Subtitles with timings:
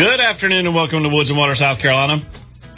[0.00, 2.24] Good afternoon and welcome to Woods and Water, South Carolina.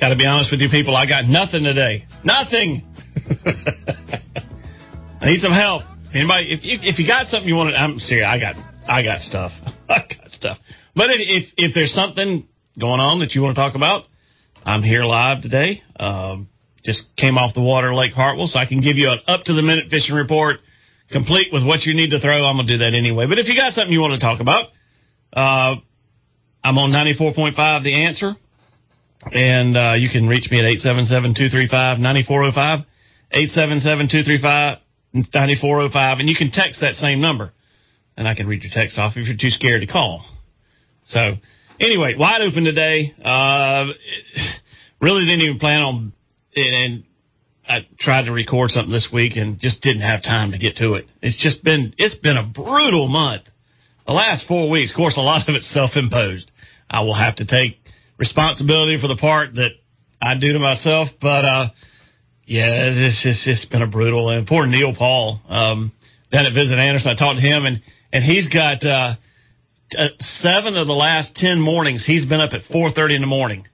[0.01, 2.03] Got to be honest with you people, I got nothing today.
[2.25, 2.83] Nothing.
[5.23, 5.85] I need some help.
[6.13, 8.27] Anybody, if, if, if you got something you want to, I'm serious.
[8.27, 8.57] I got,
[8.91, 9.53] I got stuff.
[9.89, 10.59] I got stuff.
[10.97, 14.03] But if, if there's something going on that you want to talk about,
[14.67, 15.85] I'm here live today.
[15.95, 16.49] Um,
[16.83, 19.53] just came off the water, Lake Hartwell, so I can give you an up to
[19.53, 20.57] the minute fishing report,
[21.13, 22.45] complete with what you need to throw.
[22.45, 23.29] I'm gonna do that anyway.
[23.29, 24.75] But if you got something you want to talk about,
[25.33, 25.77] uh,
[26.65, 28.35] I'm on 94.5 The Answer,
[29.33, 32.87] and uh, you can reach me at 877-235-9405,
[35.15, 37.53] 877-235-9405, and you can text that same number,
[38.17, 40.25] and I can read your text off if you're too scared to call.
[41.05, 41.33] So,
[41.81, 43.13] anyway, wide open today.
[43.25, 43.87] Uh,
[45.01, 46.13] really didn't even plan on,
[46.55, 47.03] and
[47.67, 50.95] I tried to record something this week and just didn't have time to get to
[50.95, 51.07] it.
[51.23, 53.49] It's just been, it's been a brutal month.
[54.07, 56.51] The last four weeks, of course, a lot of it's self-imposed.
[56.91, 57.79] I will have to take
[58.19, 59.71] responsibility for the part that
[60.21, 61.69] I do to myself, but, uh,
[62.45, 65.93] yeah, it's just, it's been a brutal and poor Neil Paul, um,
[66.33, 67.13] down at Visit Anderson.
[67.13, 67.81] I talked to him and,
[68.13, 69.15] and he's got, uh,
[70.19, 73.67] seven of the last ten mornings he's been up at 4.30 in the morning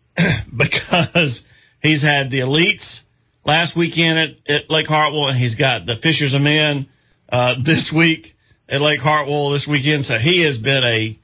[0.16, 1.42] because
[1.80, 3.00] he's had the elites
[3.44, 6.88] last weekend at, at Lake Hartwell and he's got the Fishers of Men,
[7.30, 8.33] uh, this week
[8.68, 10.04] at Lake Hartwell this weekend.
[10.04, 11.18] So he has been a,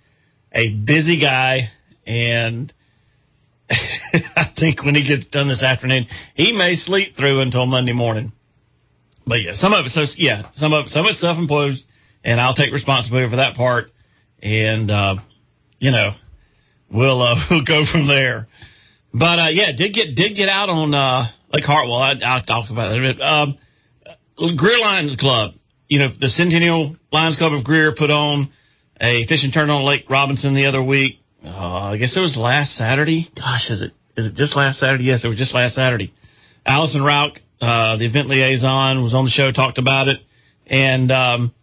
[0.53, 1.71] a busy guy
[2.07, 2.73] and
[3.71, 8.33] I think when he gets done this afternoon, he may sleep through until Monday morning.
[9.27, 11.85] But yeah, some of it, so yeah, some of some of it's self-imposed,
[12.25, 13.91] and I'll take responsibility for that part.
[14.43, 15.17] And uh,
[15.79, 16.11] you know,
[16.91, 18.49] we'll uh, we'll go from there.
[19.13, 21.99] But uh, yeah, did get did get out on uh, Lake Hartwell.
[21.99, 23.21] I, I'll talk about bit.
[23.21, 23.59] Um,
[24.57, 25.53] Greer Lions Club,
[25.91, 28.53] you know, the Centennial Lions Club of Greer put on
[29.01, 31.19] a fishing tournament on Lake Robinson the other week.
[31.45, 31.49] Uh,
[31.93, 33.29] I guess it was last Saturday.
[33.35, 35.05] Gosh, is it is it just last Saturday?
[35.05, 36.15] Yes, it was just last Saturday.
[36.65, 40.21] Allison Rauch, uh, the event liaison, was on the show, talked about it,
[40.67, 41.55] and um,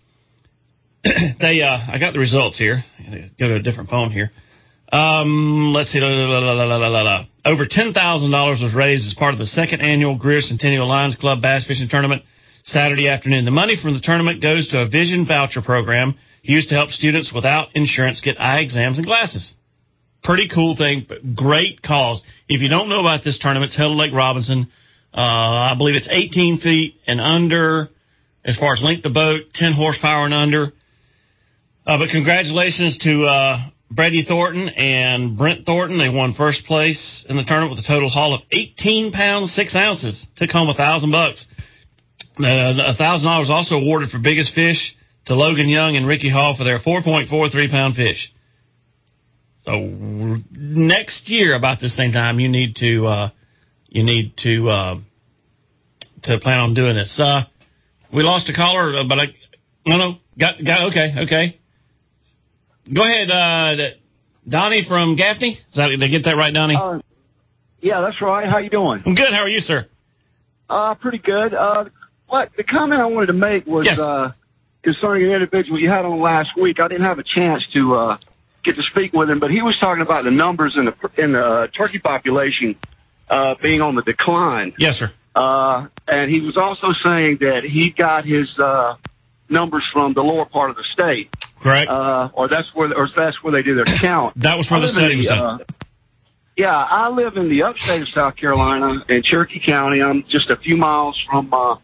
[1.04, 2.84] they uh, I got the results here.
[3.40, 4.30] Go to a different phone here.
[4.92, 6.00] Um, let's see.
[6.02, 10.18] La, la, la, Over ten thousand dollars was raised as part of the second annual
[10.18, 12.24] Greer Centennial Lions Club Bass Fishing Tournament
[12.67, 13.45] Saturday afternoon.
[13.45, 17.31] The money from the tournament goes to a vision voucher program used to help students
[17.33, 19.53] without insurance get eye exams and glasses.
[20.23, 22.22] Pretty cool thing, but great cause.
[22.50, 24.67] If you don't know about this tournament, it's held at Lake Robinson.
[25.13, 27.89] Uh, I believe it's 18 feet and under
[28.44, 30.73] as far as length of boat, 10 horsepower and under.
[31.85, 33.57] Uh, but congratulations to uh,
[33.89, 35.97] Brady Thornton and Brent Thornton.
[35.97, 39.75] They won first place in the tournament with a total haul of 18 pounds, 6
[39.75, 40.28] ounces.
[40.35, 41.47] Took home a thousand bucks.
[42.40, 46.64] A thousand dollars also awarded for biggest fish to Logan Young and Ricky Hall for
[46.64, 48.31] their 4.43 pound fish.
[49.62, 49.72] So
[50.52, 53.30] next year, about the same time, you need to uh,
[53.88, 54.96] you need to uh,
[56.24, 57.20] to plan on doing this.
[57.22, 57.44] Uh,
[58.14, 59.26] we lost a caller, but I
[59.86, 61.59] no no got got okay okay.
[62.94, 63.76] Go ahead, uh,
[64.47, 65.59] Donnie from Gaffney.
[65.70, 66.78] Is that, did I get that right, Donnie?
[66.81, 67.00] Uh,
[67.81, 68.50] yeah, that's right.
[68.50, 69.03] How you doing?
[69.06, 69.34] I'm good.
[69.34, 69.88] How are you, sir?
[70.70, 71.53] Uh, pretty good.
[71.53, 71.86] Uh,
[72.28, 74.00] what the comment I wanted to make was Yes.
[74.00, 74.32] uh,
[74.84, 76.80] concerning an individual you had on last week.
[76.80, 78.18] I didn't have a chance to uh,
[78.64, 80.94] get to speak with him, but he was talking about the numbers in the
[81.24, 82.76] in the uh, turkey population
[83.30, 84.74] uh, being on the decline.
[84.78, 85.12] Yes, sir.
[85.36, 88.96] Uh, and he was also saying that he got his uh,
[89.50, 91.30] numbers from the lower part of the state,
[91.62, 91.90] Correct.
[91.90, 94.34] uh, or that's where or that's where they do their count.
[94.41, 95.62] that was where I the study was done.
[95.62, 95.64] uh,
[96.58, 100.02] yeah, I live in the upstate of South Carolina in Cherokee County.
[100.02, 101.76] I'm just a few miles from uh,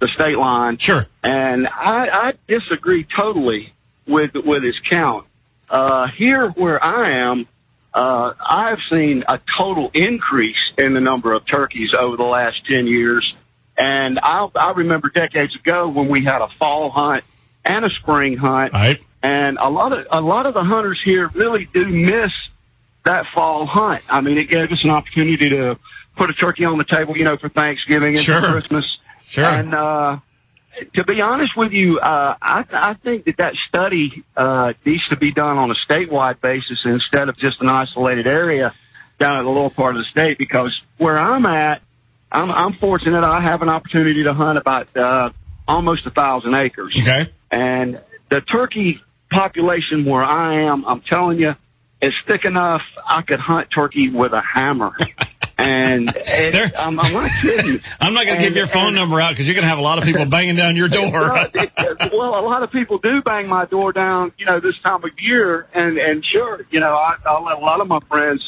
[0.00, 1.06] the state line, Sure.
[1.22, 3.72] and I, I disagree totally
[4.06, 5.26] with with his count.
[5.70, 7.46] Uh, here where I am,
[7.94, 12.86] uh, I've seen a total increase in the number of turkeys over the last ten
[12.86, 13.34] years,
[13.76, 17.24] and I, I remember decades ago when we had a fall hunt
[17.64, 19.00] and a spring hunt, Right.
[19.22, 22.30] and a lot of a lot of the hunters here really do miss
[23.04, 24.02] that fall hunt.
[24.10, 25.78] I mean, it gave us an opportunity to
[26.16, 28.40] put a turkey on the table, you know, for Thanksgiving and Sure.
[28.40, 28.84] for Christmas.
[29.30, 29.44] Sure.
[29.44, 30.18] And uh,
[30.94, 35.16] to be honest with you, uh, I, I think that that study uh, needs to
[35.16, 38.74] be done on a statewide basis instead of just an isolated area
[39.18, 40.38] down in the lower part of the state.
[40.38, 41.82] Because where I'm at,
[42.30, 43.24] I'm, I'm fortunate.
[43.24, 45.30] I have an opportunity to hunt about uh,
[45.66, 46.96] almost a thousand acres.
[47.00, 47.32] okay.
[47.50, 48.00] And
[48.30, 49.00] the turkey
[49.30, 51.54] population where I am, I'm telling you,
[52.02, 54.92] is thick enough I could hunt turkey with a hammer.
[55.58, 57.78] and There- I'm, I'm not kidding.
[58.00, 59.78] I'm not going to give your phone and- number out because you're going to have
[59.78, 61.10] a lot of people banging down your door.
[61.10, 64.74] well, it- well, a lot of people do bang my door down, you know, this
[64.84, 68.00] time of year, and and sure, you know, I, I'll let a lot of my
[68.08, 68.42] friends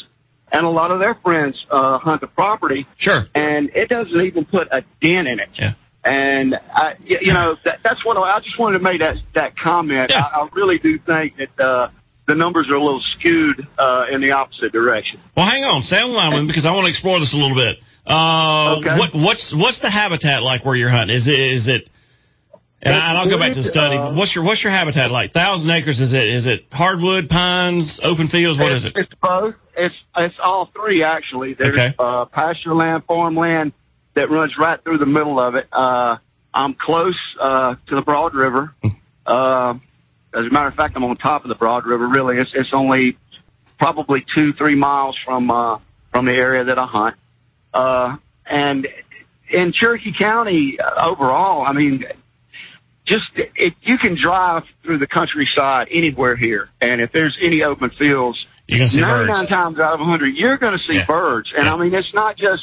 [0.51, 3.25] and a lot of their friends uh, hunt the property, sure.
[3.35, 5.49] and it doesn't even put a dent in it.
[5.57, 5.73] Yeah.
[6.03, 9.57] And I, you know, that, that's what I, I just wanted to make that that
[9.57, 10.09] comment.
[10.09, 10.21] Yeah.
[10.23, 11.89] I, I really do think that uh,
[12.29, 15.19] the numbers are a little skewed uh, in the opposite direction.
[15.35, 17.33] Well, hang on, stay on the line with me because I want to explore this
[17.33, 17.81] a little bit.
[18.05, 18.95] Uh, Okay.
[18.97, 21.17] What what's what's the habitat like where you're hunting?
[21.17, 21.89] Is it is it?
[22.81, 23.97] And, I, I'll go back to the study.
[23.97, 25.33] Uh, what's your what's your habitat like?
[25.33, 25.99] Thousand acres?
[25.99, 28.57] Is it is it hardwood, pines, open fields?
[28.57, 28.93] What is it?
[28.95, 29.55] It's both.
[29.75, 31.55] It's it's all three actually.
[31.55, 31.93] There's Okay.
[31.99, 33.73] uh, pasture land, farmland
[34.15, 35.67] that runs right through the middle of it.
[35.73, 36.17] Uh,
[36.53, 38.73] I'm close uh, to the Broad River.
[39.25, 39.73] Uh,
[40.33, 42.07] as a matter of fact, I'm on top of the Broad River.
[42.07, 43.17] Really, it's it's only
[43.77, 45.79] probably two three miles from uh,
[46.11, 47.15] from the area that I hunt.
[47.73, 48.87] Uh, and
[49.51, 52.03] in Cherokee County uh, overall, I mean,
[53.05, 57.89] just if you can drive through the countryside anywhere here, and if there's any open
[57.97, 58.37] fields,
[58.67, 59.27] You can see birds.
[59.29, 61.05] 99 times out of 100, you're going to see Yeah.
[61.07, 61.49] birds.
[61.55, 61.73] And Yeah.
[61.73, 62.61] I mean, it's not just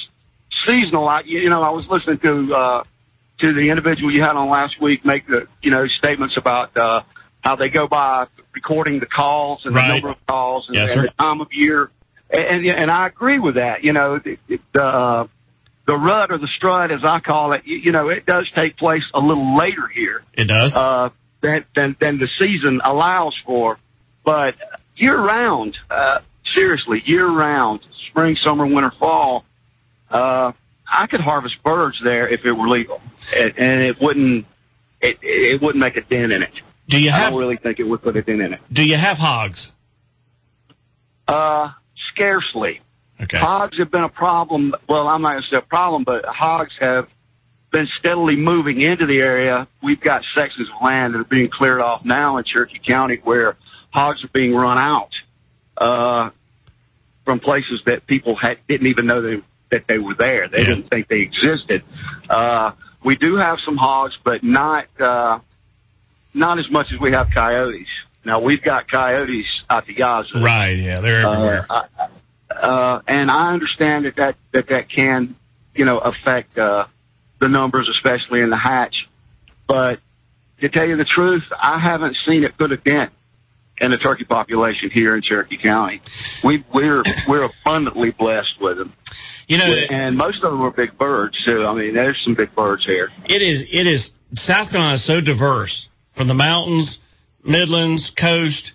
[0.67, 1.09] seasonal.
[1.09, 2.83] I, you know, I was listening to, uh,
[3.41, 7.03] to the individual you had on last week make the, you know, statements about, uh,
[7.47, 9.87] how they go by recording the calls and Right.
[9.87, 11.91] the number of calls and, Yes, and the time of year.
[12.29, 13.85] And, and, and I agree with that.
[13.85, 14.37] You know, the,
[14.73, 15.27] the, uh,
[15.87, 18.77] the rut or the strut, as I call it, you, you know, it does take
[18.77, 20.75] place a little later here It does.
[20.77, 21.11] uh,
[21.41, 23.79] than, than than the season allows for.
[24.25, 24.55] But
[24.97, 26.19] year round, uh,
[26.53, 27.79] seriously, year round,
[28.11, 29.45] spring, summer, winter, fall,
[30.11, 30.51] uh,
[30.91, 33.01] I could harvest birds there if it were legal,
[33.37, 34.47] and, and it wouldn't
[35.01, 36.51] it it wouldn't make a dent in it.
[36.89, 38.61] Do you I don't really think it would put a dent in it.
[38.73, 39.71] do you have hogs?
[41.29, 41.71] Uh,
[42.13, 42.81] scarcely.
[43.21, 43.39] Okay.
[43.39, 44.75] Hogs have been a problem.
[44.89, 47.09] Well, I'm not going to say a problem, but hogs have
[47.73, 49.67] been steadily moving into the area.
[49.83, 53.57] We've got sections of land that are being cleared off now in Cherokee County where
[53.91, 55.11] hogs are being run out
[55.79, 56.31] uh,
[57.25, 59.43] from places that people had, didn't even know they,
[59.73, 60.49] that they were there.
[60.49, 60.67] They Yeah.
[60.75, 61.83] didn't think they existed.
[62.31, 62.73] Uh,
[63.05, 65.39] we do have some hogs, but not uh,
[66.37, 67.89] not as much as we have coyotes.
[68.25, 70.43] Now we've got coyotes out the yazoo.
[70.43, 70.77] Right.
[70.79, 71.67] Yeah, they're everywhere.
[71.71, 71.87] Uh,
[72.51, 75.37] uh, and I understand that that, that that can,
[75.75, 76.87] you know, affect uh,
[77.41, 78.95] the numbers, especially in the hatch.
[79.69, 80.01] But
[80.61, 83.13] to tell you the truth, I haven't seen it put a dent
[83.79, 86.01] in the turkey population here in Cherokee County.
[86.45, 88.93] We we're we're abundantly blessed with them,
[89.49, 91.65] you know, and most of them are big birds too.
[91.65, 93.11] I mean, there's some big birds here.
[93.27, 96.99] it is it is South Carolina is so diverse from the mountains,
[97.45, 98.73] Midlands, coast.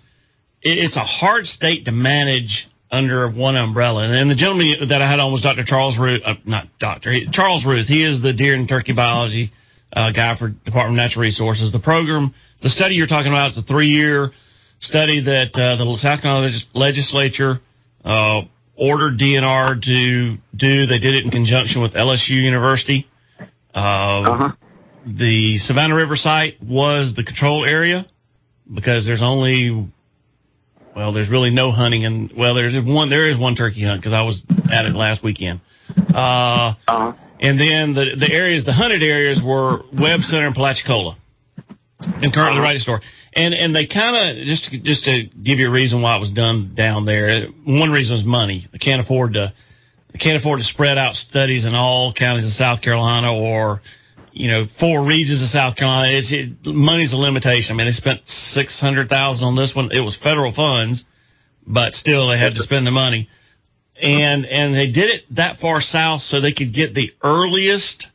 [0.62, 4.04] It's a hard state to manage under one umbrella.
[4.04, 5.64] And, the gentleman that I had on was Dr.
[5.64, 7.86] Charles Ruth, uh, not Doctor Charles Ruth.
[7.86, 9.50] He is the deer and turkey biology
[9.92, 11.72] uh, guy for Department of Natural Resources.
[11.72, 14.30] The program, the study you're talking about, is a three year
[14.80, 17.60] study that uh, the South Carolina legis- legislature
[18.04, 18.42] uh,
[18.76, 20.86] ordered DNR to do.
[20.86, 23.08] They did it in conjunction with LSU University.
[23.74, 24.52] Uh, Uh huh.
[25.06, 28.06] The Savannah River site was the control area
[28.72, 29.88] because there's only
[30.94, 34.12] well, there's really no hunting and well, there's one there is one turkey hunt because
[34.12, 34.42] I was
[34.72, 35.60] at it last weekend.
[36.14, 37.12] Uh, Uh huh.
[37.40, 41.16] and then the the areas, the hunted areas were Webb Center and Palachucola,
[41.98, 42.60] and currently Uh-huh.
[42.60, 43.00] Wright Store.
[43.34, 46.20] And and they kind of just to, just to give you a reason why it
[46.20, 47.46] was done down there.
[47.64, 48.66] One reason is money.
[48.70, 49.52] They can't afford to
[50.12, 53.80] they can't afford to spread out studies in all counties of South Carolina or
[54.32, 56.16] you know four regions of South Carolina.
[56.16, 57.72] It's it, money's a limitation.
[57.72, 59.90] I mean, they spent six hundred thousand on this one.
[59.92, 61.04] It was federal funds,
[61.66, 63.28] but still they had to spend the money.
[64.00, 68.06] And and they did it that far south so they could get the earliest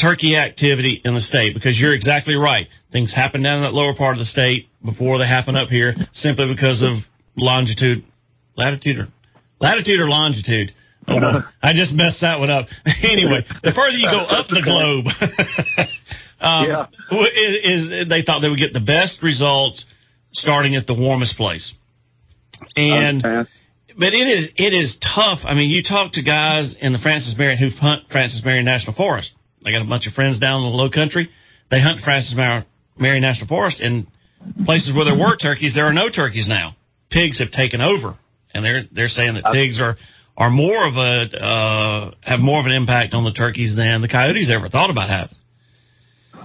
[0.00, 2.68] turkey activity in the state because you're exactly right.
[2.90, 5.94] Things happen down in that lower part of the state before they happen up here
[6.12, 7.04] simply because of
[7.36, 8.04] longitude,
[8.56, 9.08] latitude or
[9.60, 10.72] latitude or longitude.
[11.08, 11.40] Oh, boy.
[11.62, 12.66] I just messed that one up.
[13.02, 15.06] anyway, the further you go up the globe,
[16.40, 16.86] um, Yeah.
[17.28, 19.84] is, is they thought they would get the best results
[20.32, 21.72] starting at the warmest place.
[22.76, 23.48] And Understand.
[23.98, 25.38] but it is it is tough.
[25.44, 28.94] I mean, you talk to guys in the Francis Marion who hunt Francis Marion National
[28.94, 29.30] Forest.
[29.64, 31.28] I got a bunch of friends down in the Low Country.
[31.70, 34.06] They hunt Francis Marion National Forest in
[34.64, 35.74] places where there were turkeys.
[35.74, 36.76] There are no turkeys now.
[37.10, 38.16] Pigs have taken over,
[38.54, 39.96] and they're they're saying that pigs are
[40.40, 44.08] are more of a uh, have more of an impact on the turkeys than the
[44.08, 45.36] coyotes ever thought about having.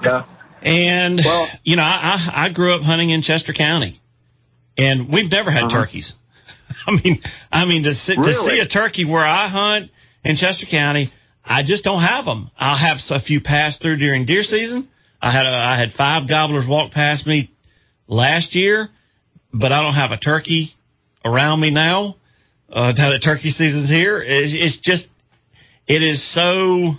[0.03, 0.25] Yeah.
[0.61, 4.01] And well, you know, I I grew up hunting in Chester County,
[4.77, 5.85] and we've never had uh-huh.
[5.85, 6.13] turkeys.
[6.87, 8.33] I mean, I mean to see, really?
[8.33, 9.91] to see a turkey where I hunt
[10.25, 11.09] in Chester County,
[11.45, 12.51] I just don't have them.
[12.57, 14.89] I'll have a few pass through during deer season.
[15.21, 17.49] I had a, I had five gobblers walk past me
[18.07, 18.89] last year,
[19.53, 20.71] but I don't have a turkey
[21.23, 22.17] around me now.
[22.72, 25.07] Uh, now that turkey season's here, it's, it's just
[25.88, 26.95] it is so.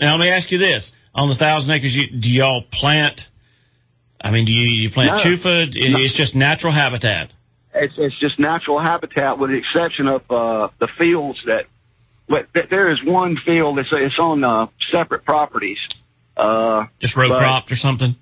[0.00, 3.20] Now let me ask you this: on the thousand acres, you, do y'all plant?
[4.20, 5.68] I mean, do you, you plant no, chufa?
[5.74, 6.00] It, no.
[6.00, 7.30] It's just natural habitat.
[7.74, 11.64] It's it's just natural habitat, with the exception of uh, the fields that.
[12.28, 15.80] But there is one field that's it's on uh, separate properties.
[16.36, 18.14] Uh, just row cropped or something.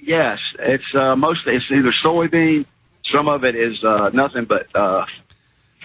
[0.00, 2.66] Yes, it's uh, mostly it's either soybean.
[3.12, 5.04] Some of it is uh, nothing but uh,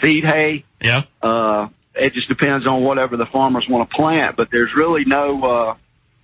[0.04, 0.66] feed hay.
[0.82, 1.04] Yeah.
[1.22, 5.44] Uh, it just depends on whatever the farmers want to plant, but there's really no
[5.44, 5.76] uh,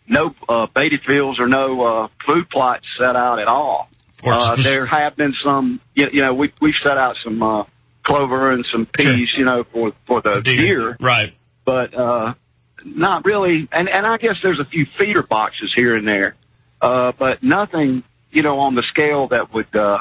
[0.07, 3.89] no uh, baited fields or no uh, food plots set out at all.
[4.23, 7.63] Uh, there have been some, you, you know, we we've set out some uh,
[8.03, 9.39] clover and some peas, sure.
[9.39, 10.97] you know, for for the deer, deer.
[10.99, 11.33] right?
[11.65, 12.33] But uh,
[12.83, 13.67] not really.
[13.71, 16.35] And and I guess there's a few feeder boxes here and there,
[16.81, 19.99] uh, but nothing, you know, on the scale that would uh,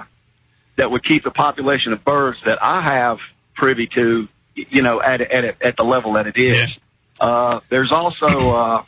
[0.76, 3.18] that would keep the population of birds that I have
[3.58, 6.56] privy to, you know, at at at the level that it is.
[6.56, 7.26] Yeah.
[7.26, 8.84] Uh, there's also uh,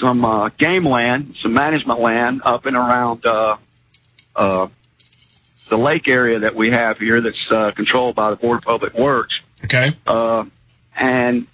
[0.00, 3.56] some uh, game land, some management land up and around uh,
[4.34, 4.66] uh,
[5.70, 8.94] the lake area that we have here that's uh, controlled by the Board of Public
[8.94, 9.34] Works.
[9.64, 9.96] Okay.
[10.06, 10.44] Uh,
[10.94, 11.46] and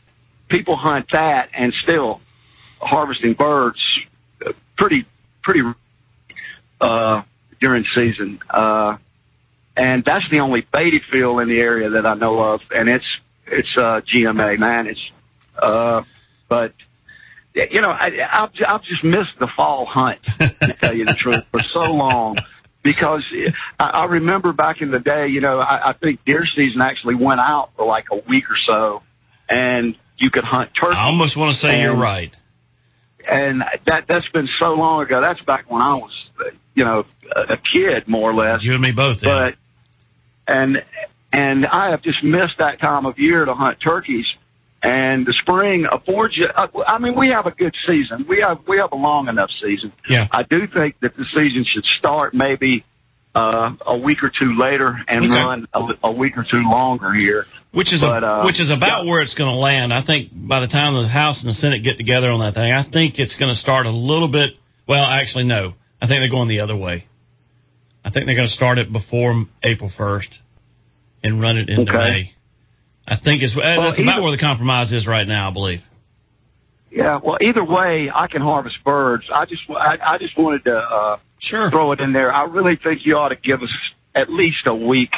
[0.49, 2.21] people hunt that and still
[2.81, 3.79] harvesting birds
[4.45, 5.07] uh, pretty
[5.43, 5.63] pretty
[6.81, 7.23] uh,
[7.61, 8.41] during season.
[8.51, 8.97] Uh,
[9.77, 13.05] and that's the only baited field in the area that I know of, and it's
[13.47, 15.13] it's uh, GMA managed.
[15.57, 16.03] Uh,
[16.49, 16.73] but
[17.55, 21.45] you know, I, I've I've just missed the fall hunt to tell you the truth
[21.51, 22.37] for so long
[22.83, 23.23] because
[23.79, 27.15] I, I remember back in the day, you know, I, I think deer season actually
[27.15, 29.03] went out for like a week or so,
[29.49, 30.97] and you could hunt turkey.
[30.97, 32.35] I almost want to say and, you're right.
[33.29, 35.21] And that that's been so long ago.
[35.21, 36.13] That's back when I was,
[36.75, 38.63] you know, a, a kid more or less.
[38.63, 39.19] You and me both.
[39.23, 39.55] But
[40.53, 40.85] and
[41.33, 44.27] and I have just missed that time of year to hunt turkeys.
[44.85, 46.47] And the spring affords you.
[46.47, 48.27] Uh, I mean, we have a good season.
[48.29, 49.93] We have we have a long enough season.
[50.09, 50.27] Yeah.
[50.33, 52.85] I do think that the season should start maybe
[53.35, 55.29] uh, a week or two later and okay.
[55.29, 57.47] run a, a, week or two longer here.
[57.73, 59.11] Which is but, a, uh, which is about yeah.
[59.11, 59.93] where it's going to land.
[59.93, 62.73] I think by the time the House and the Senate get together on that thing,
[62.73, 64.55] I think it's going to start a little bit.
[64.89, 65.75] Well, actually, no.
[66.03, 67.07] I think they're going the other way.
[68.05, 70.29] I think they're going to start it before April first
[71.23, 71.99] and run it into okay.
[71.99, 72.33] May.
[73.07, 75.51] I think it's well, that's either, about where the compromise is right now.
[75.51, 75.81] I believe.
[76.91, 79.25] Yeah, well, either way, I can harvest birds.
[79.33, 82.33] I just, I, I just wanted to uh, sure throw it in there.
[82.33, 83.71] I really think you ought to give us
[84.15, 85.13] at least a week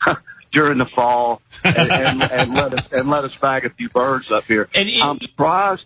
[0.52, 4.30] during the fall and, and, and let us and let us bag a few birds
[4.30, 4.68] up here.
[4.74, 5.82] And I'm surprised.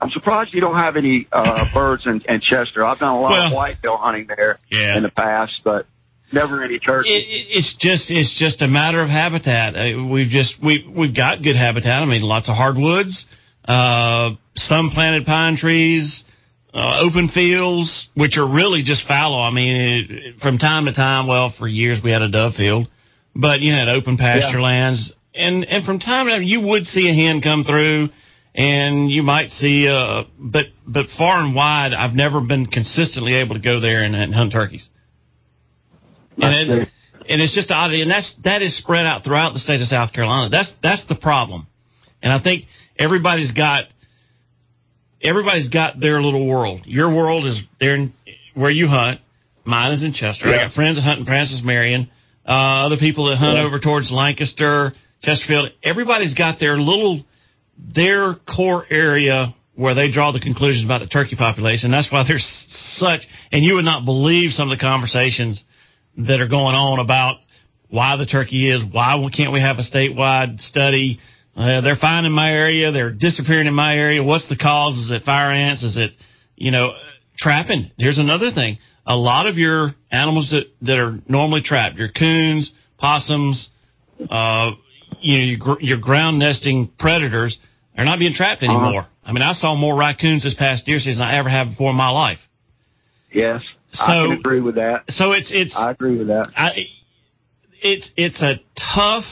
[0.00, 2.84] I'm surprised you don't have any uh, birds in, in Chester.
[2.86, 4.96] I've done a lot well, of whitetail hunting there yeah.
[4.96, 5.86] in the past, but
[6.32, 7.10] never any turkey.
[7.10, 9.76] It, it's just it's just a matter of habitat.
[9.76, 12.02] Uh, we've just we we've got good habitat.
[12.02, 13.26] I mean, lots of hardwoods,
[13.66, 16.24] uh, some planted pine trees,
[16.72, 19.40] uh, open fields, which are really just fallow.
[19.40, 22.88] I mean, it, from time to time, well, for years we had a dove field,
[23.34, 24.64] but you had open pasture yeah.
[24.64, 28.08] lands, and and from time to time you would see a hen come through.
[28.54, 33.54] And you might see, uh, but but far and wide, I've never been consistently able
[33.54, 34.88] to go there and, and hunt turkeys
[36.42, 36.88] and it,
[37.28, 40.12] and it's just odd, and that's that is spread out throughout the state of South
[40.12, 40.48] Carolina.
[40.50, 41.66] That's that's the problem,
[42.22, 42.64] and I think
[42.98, 43.84] everybody's got
[45.22, 46.82] everybody's got their little world.
[46.84, 48.14] Your world is there in,
[48.54, 49.20] where you hunt.
[49.64, 50.48] Mine is in Chester.
[50.48, 50.54] Yeah.
[50.54, 52.10] I got friends that hunt in Francis Marion.
[52.48, 53.64] Uh, other people that hunt yeah.
[53.64, 54.92] over towards Lancaster,
[55.22, 55.70] Chesterfield.
[55.84, 57.22] Everybody's got their little
[57.94, 61.90] their core area where they draw the conclusions about the turkey population.
[61.90, 62.46] That's why there's
[62.98, 63.20] such,
[63.50, 65.62] and you would not believe some of the conversations
[66.18, 67.38] that are going on about
[67.88, 71.18] why the turkey is, why can't we have a statewide study?
[71.56, 72.92] Uh, they're fine in my area.
[72.92, 74.22] They're disappearing in my area.
[74.22, 74.96] What's the cause?
[74.96, 75.82] Is it fire ants?
[75.82, 76.12] Is it,
[76.56, 76.92] you know,
[77.38, 77.90] trapping?
[77.96, 78.78] Here's another thing.
[79.06, 83.70] A lot of your animals that, that are normally trapped, your coons, possums,
[84.30, 84.72] uh,
[85.20, 87.58] you know, your, your ground nesting predators
[88.00, 88.72] are not being trapped Uh-huh.
[88.72, 89.06] anymore.
[89.24, 91.90] I mean, I saw more raccoons this past deer season than I ever have before
[91.90, 92.38] in my life.
[93.32, 93.60] Yes,
[94.00, 95.04] I can agree with that.
[95.10, 96.50] So it's it's I agree with that.
[96.56, 96.70] I,
[97.82, 98.54] it's it's a
[98.94, 99.24] tough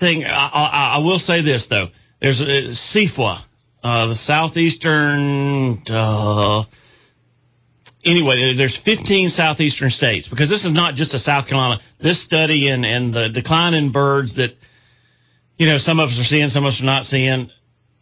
[0.00, 0.24] thing.
[0.24, 1.86] I, I, I will say this though.
[2.20, 3.44] There's a SEAFWA,
[3.82, 5.82] uh, the southeastern.
[5.88, 6.64] Uh,
[8.04, 11.80] anyway, there's 15 southeastern states because this is not just a South Carolina.
[12.02, 14.50] This study and and the decline in birds that
[15.56, 17.50] you know some of us are seeing, some of us are not seeing.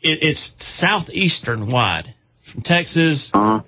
[0.01, 2.15] It, it's southeastern wide
[2.53, 3.31] from Texas.
[3.33, 3.63] Uh-huh.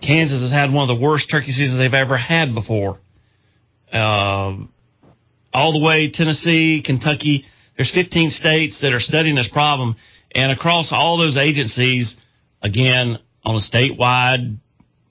[0.00, 2.98] Kansas has had one of the worst turkey seasons they've ever had before.
[3.92, 4.72] Um,
[5.52, 7.44] all the way Tennessee, Kentucky.
[7.76, 9.96] There's 15 states that are studying this problem,
[10.34, 12.16] and across all those agencies,
[12.62, 14.58] again on a statewide,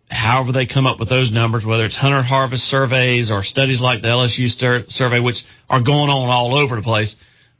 [0.09, 4.01] however they come up with those numbers, whether it's hunter harvest surveys or studies like
[4.01, 4.49] the LSU
[4.89, 5.37] survey, which
[5.69, 7.15] are going on all over the place,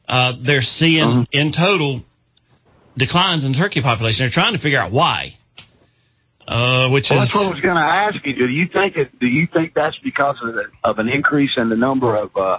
[0.09, 2.01] uh, they're seeing in total
[2.97, 4.25] declines in turkey population.
[4.25, 5.31] They're trying to figure out why.
[6.47, 8.33] Uh, which Well, is that's what I was going to ask you.
[8.35, 9.19] Do you think it?
[9.19, 12.57] Do you think that's because of, the, of an increase in the number of uh,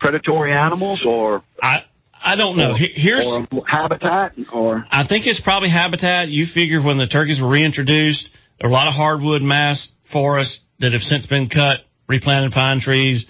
[0.00, 1.84] predatory animals, or I
[2.20, 2.74] I don't know.
[2.74, 6.28] Here- Here's or habitat, or I think it's probably habitat.
[6.28, 8.28] You figure when the turkeys were reintroduced,
[8.60, 12.80] there were a lot of hardwood mass forests that have since been cut, replanted pine
[12.80, 13.24] trees.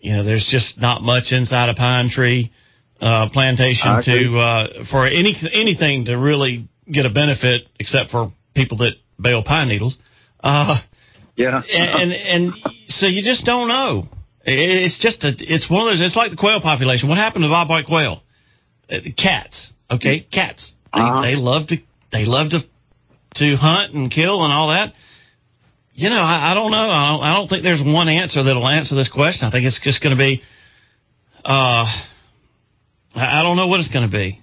[0.00, 2.50] You know, there's just not much inside a pine tree
[3.00, 8.78] uh, plantation to uh, for any anything to really get a benefit, except for people
[8.78, 9.96] that bale pine needles.
[10.42, 10.80] Uh,
[11.36, 12.52] yeah, and, and and
[12.88, 14.04] so you just don't know.
[14.44, 16.00] It's just a, it's one of those.
[16.00, 17.08] It's like the quail population.
[17.08, 18.22] What happened to bobwhite quail?
[18.90, 20.72] Uh, the Cats, okay, cats.
[20.94, 21.22] They, Uh-huh.
[21.22, 21.76] they love to
[22.10, 22.60] they love to
[23.36, 24.92] to hunt and kill and all that.
[25.94, 26.88] You know, I, I don't know.
[26.90, 29.46] I don't, I don't think there's one answer that'll answer this question.
[29.46, 30.42] I think it's just going to be.
[31.44, 31.84] Uh,
[33.14, 34.40] I I don't know what it's going to be,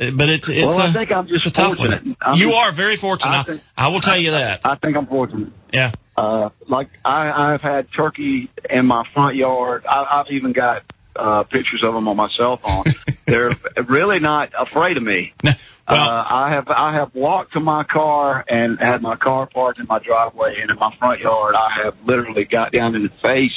[0.00, 2.16] Uh, but it's it's well, a, I think I'm just it's a tough fortunate.
[2.20, 3.30] I'm you just- are very fortunate.
[3.30, 4.60] I I, think- I will tell you that.
[4.64, 5.52] I think I'm fortunate.
[5.72, 5.92] Yeah.
[6.16, 9.84] Uh, like I, I've had turkey in my front yard.
[9.88, 10.82] I, I've even got
[11.14, 12.84] uh, pictures of them on my cell phone.
[13.26, 13.50] They're
[13.88, 15.32] really not afraid of me.
[15.44, 15.54] Well,
[15.86, 19.86] uh, I have I have walked to my car and had my car parked in
[19.86, 23.52] my driveway, and in my front yard, I have literally got down in the face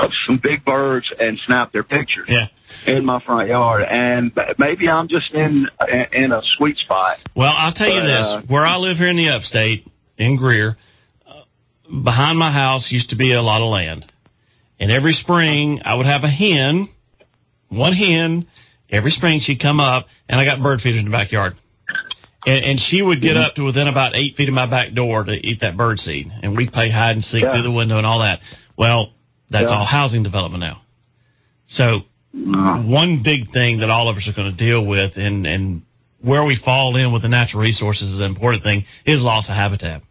[0.00, 2.46] of some big birds and snapped their pictures yeah.
[2.86, 3.82] in my front yard.
[3.88, 5.66] And maybe I'm just in
[6.12, 7.18] in a sweet spot.
[7.34, 10.76] Well, I'll tell you this: uh, where I live here in the upstate, in Greer,
[11.26, 11.42] uh,
[12.04, 14.10] behind my house used to be a lot of land,
[14.78, 16.88] and every spring I would have a hen,
[17.68, 18.46] one hen.
[18.90, 21.52] Every spring she'd come up, and I got bird feeders in the backyard,
[22.46, 25.24] and, and she would get up to within about eight feet of my back door
[25.24, 27.52] to eat that bird seed, and we'd play hide and seek Yeah.
[27.52, 28.40] through the window and all that.
[28.78, 29.12] Well,
[29.50, 29.76] that's Yeah.
[29.76, 30.80] all housing development now.
[31.66, 32.00] So
[32.32, 35.82] one big thing that all of us are going to deal with and, and
[36.22, 39.54] where we fall in with the natural resources is an important thing is loss of
[39.54, 40.02] habitat.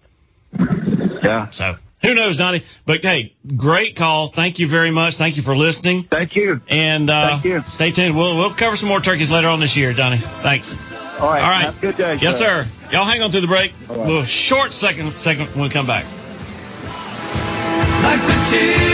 [1.24, 1.48] Yeah.
[1.52, 2.64] So who knows, Donnie?
[2.86, 4.32] But hey, great call.
[4.36, 5.16] Thank you very much.
[5.18, 6.08] Thank you for listening.
[6.10, 6.62] Thank you.
[6.70, 7.60] And uh, Thank you.
[7.68, 8.16] stay tuned.
[8.16, 10.22] We'll we'll cover some more turkeys later on this year, Donnie.
[10.44, 10.74] Thanks.
[11.20, 11.42] All right.
[11.42, 11.66] All right.
[11.66, 12.18] Have a good day.
[12.22, 12.66] Yes, sir.
[12.92, 13.72] Y'all hang on through the break.
[13.90, 14.08] All right.
[14.08, 16.06] We'll short second segment when we come back.
[18.06, 18.87] Like the tears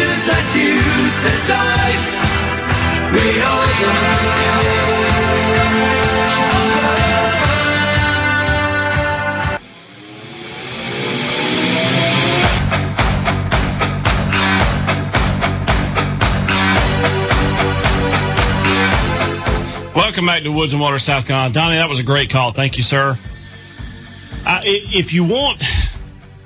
[19.93, 21.53] Welcome back to Woods and Water, South Carolina.
[21.53, 22.53] Donnie, that was a great call.
[22.53, 23.17] Thank you, sir.
[24.45, 25.59] Uh, if you want,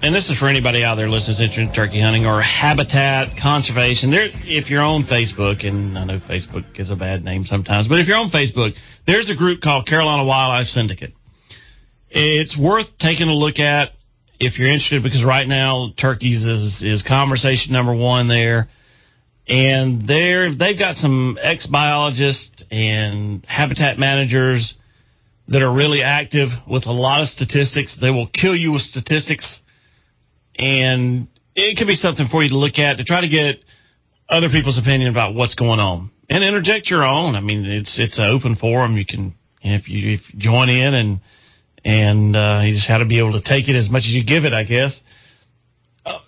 [0.01, 4.11] and this is for anybody out there listening interested in turkey hunting or habitat conservation,
[4.11, 7.99] there, if you're on Facebook, and I know Facebook is a bad name sometimes, but
[7.99, 8.73] if you're on Facebook,
[9.05, 11.13] there's a group called Carolina Wildlife Syndicate.
[12.09, 13.89] It's worth taking a look at
[14.39, 18.69] if you're interested because right now turkeys is, is conversation number one there
[19.47, 24.75] and they're they've got some ex biologists and habitat managers
[25.47, 27.97] that are really active with a lot of statistics.
[28.01, 29.61] They will kill you with statistics,
[30.57, 33.63] and it could be something for you to look at to try to get
[34.29, 37.35] other people's opinion about what's going on and interject your own.
[37.35, 38.97] I mean, it's it's an open forum.
[38.97, 41.19] You can if you if join in and
[41.85, 44.25] and uh, you just have to be able to take it as much as you
[44.25, 44.99] give it, I guess.
[46.05, 46.19] Uh,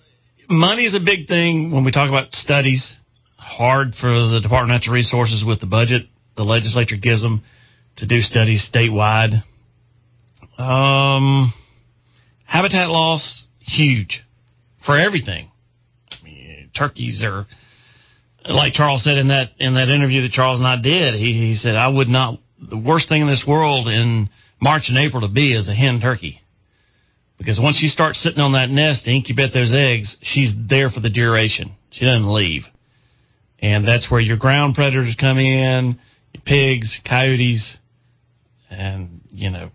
[0.48, 2.96] money is a big thing when we talk about studies
[3.36, 7.42] hard for the Department of Natural Resources with the budget the legislature gives them
[7.98, 9.42] to do studies statewide.
[10.56, 11.52] Um,
[12.46, 13.44] habitat loss
[13.76, 14.22] huge
[14.84, 15.50] for everything.
[16.10, 17.46] I mean, turkeys are
[18.48, 21.54] like Charles said in that in that interview that Charles and I did, he, he
[21.54, 22.38] said I would not.
[22.60, 24.28] The worst thing in this world in
[24.60, 26.40] March and April to be is a hen turkey,
[27.38, 31.00] because once you start sitting on that nest to incubate those eggs, she's there for
[31.00, 31.74] the duration.
[31.90, 32.62] She doesn't leave,
[33.60, 35.98] and that's where your ground predators come in,
[36.44, 37.76] pigs, coyotes,
[38.70, 39.70] and you know.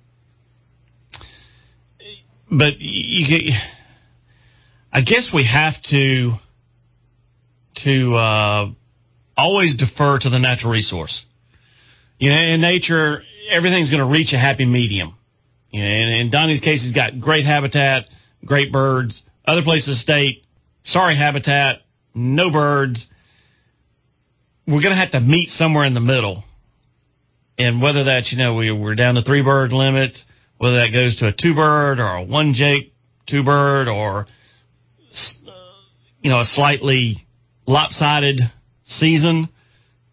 [2.51, 3.53] But you, you
[4.95, 6.31] I guess we have to
[7.83, 8.67] to uh,
[9.35, 11.21] always defer to the natural resource.
[12.17, 15.17] You know, in nature, everything's going to reach a happy medium.
[15.69, 18.05] You know, and in Donnie's case, he's got great habitat,
[18.45, 19.21] great birds.
[19.45, 20.45] Other places of state,
[20.85, 21.79] sorry habitat,
[22.13, 23.05] no birds.
[24.65, 26.45] We're going to have to meet somewhere in the middle.
[27.57, 30.23] And whether that's, you know, we, we're down to three bird limits,
[30.57, 32.93] whether that goes to a two bird or a one Jake
[33.27, 34.27] two bird or,
[36.21, 37.27] you know, a slightly
[37.67, 38.39] lopsided
[38.85, 39.49] season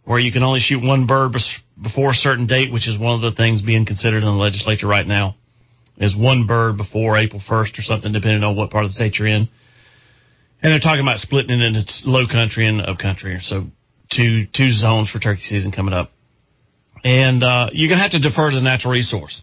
[0.04, 1.32] where you can only shoot one bird
[1.80, 4.86] before a certain date, which is one of the things being considered in the legislature
[4.86, 5.36] right now,
[5.98, 9.16] is one bird before April 1st or something, depending on what part of the state
[9.18, 9.48] you're in.
[10.62, 13.38] And they're talking about splitting it into low country and up country.
[13.42, 13.66] So
[14.10, 16.12] two two zones for turkey season coming up.
[17.04, 19.42] And uh, you're going to have to defer to the natural resource.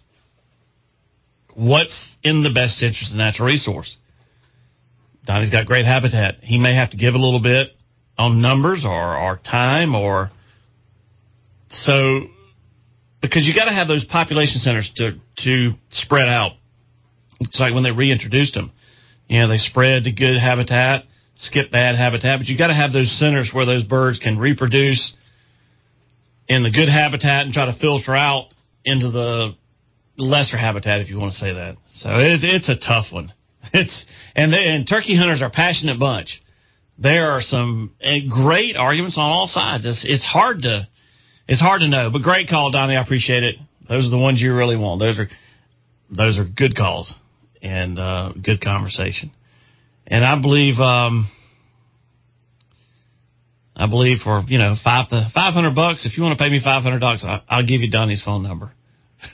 [1.56, 3.98] What's in the best interest of the natural resource?
[5.26, 6.36] Donnie's got great habitat.
[6.42, 7.70] He may have to give a little bit
[8.18, 10.32] on numbers or, or time or
[11.70, 12.22] so
[13.22, 16.54] because you got to have those population centers to to spread out.
[17.42, 18.72] It's like when they reintroduced them,
[19.28, 21.04] you know, they spread to good habitat,
[21.36, 25.16] skip bad habitat, but you got to have those centers where those birds can reproduce
[26.48, 28.50] in the good habitat and try to filter out
[28.84, 29.52] into the
[30.18, 31.78] lesser habitat, if you want to say that.
[31.92, 33.32] So it, it's a tough one.
[33.74, 34.06] It's
[34.36, 36.42] and they, and turkey hunters are a passionate bunch.
[36.98, 39.86] There are some eh, great arguments on all sides.
[39.86, 40.88] It's, it's hard to
[41.48, 42.96] it's hard to know, but great call, Donnie.
[42.96, 43.56] I appreciate it.
[43.88, 45.00] Those are the ones you really want.
[45.00, 45.28] Those are
[46.12, 47.14] those are good calls
[47.62, 49.32] and uh, good conversation.
[50.08, 51.30] And I believe um,
[53.76, 56.06] I believe for you know five five hundred bucks.
[56.06, 58.74] If you want to pay me five hundred bucks, I'll give you Donnie's phone number.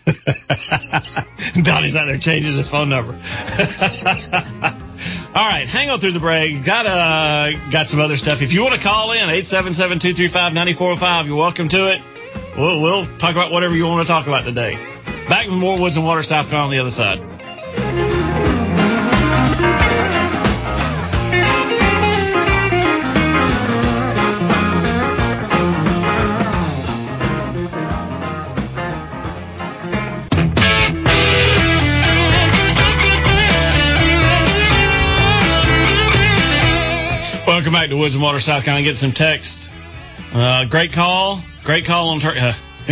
[1.65, 3.13] Donnie's out there changing his phone number.
[5.35, 6.65] All right, hang on through the break.
[6.65, 8.41] Got uh, got some other stuff.
[8.41, 12.01] If you want to call in, 877-235-9405, you're welcome to it.
[12.57, 14.73] We'll, we'll talk about whatever you want to talk about today.
[15.27, 18.04] Back with more Woods and Water South Carolina on the other side.
[37.85, 38.89] Back to Woods and Water, South Carolina.
[38.89, 39.69] Get some texts.
[40.33, 41.37] Uh, great call.
[41.65, 42.41] Great call on turkey.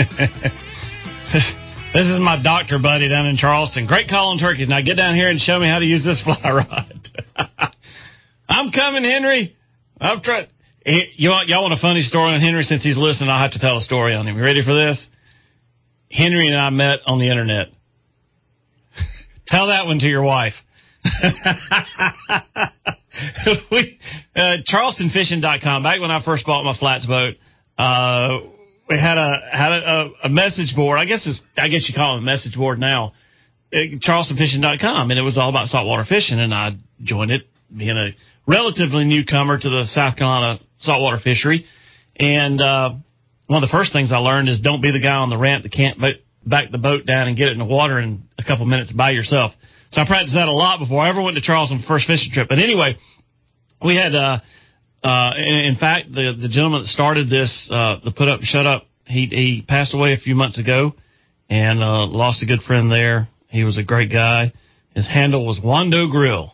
[1.97, 3.87] this is my doctor buddy down in Charleston.
[3.87, 4.69] Great call on turkeys.
[4.69, 7.09] Now get down here and show me how to use this fly rod.
[8.47, 9.57] I'm coming, Henry.
[9.99, 10.45] I'm trying.
[10.85, 12.61] You want, y'all want a funny story on Henry?
[12.61, 14.37] Since he's listening, I'll have to tell a story on him.
[14.37, 15.09] You ready for this?
[16.11, 17.69] Henry and I met on the internet.
[19.47, 20.53] tell that one to your wife.
[23.71, 23.99] we,
[24.35, 25.83] uh, CharlestonFishing.com.
[25.83, 27.35] Back when I first bought my flats boat,
[27.77, 28.39] uh,
[28.89, 30.99] we had a had a, a, message board.
[30.99, 33.13] I guess it's I guess you call it a message board now.
[33.73, 36.39] Uh, CharlestonFishing.com, and it was all about saltwater fishing.
[36.39, 37.43] And I joined it,
[37.75, 38.11] being a
[38.47, 41.65] relatively newcomer to the South Carolina saltwater fishery.
[42.15, 42.93] And uh,
[43.47, 45.63] one of the first things I learned is don't be the guy on the ramp
[45.63, 45.99] that can't
[46.45, 49.11] back the boat down and get it in the water in a couple minutes by
[49.11, 49.53] yourself.
[49.93, 52.31] So I practiced that a lot before I ever went to Charleston for first fishing
[52.33, 52.49] trip.
[52.49, 52.97] But anyway,
[53.85, 54.39] we had, uh,
[55.03, 58.65] uh, in fact, the, the gentleman that started this, uh, the put up and shut
[58.65, 60.93] up, he, he passed away a few months ago
[61.47, 63.27] and, uh, lost a good friend there.
[63.49, 64.51] He was a great guy.
[64.95, 66.53] His handle was Wando Grill,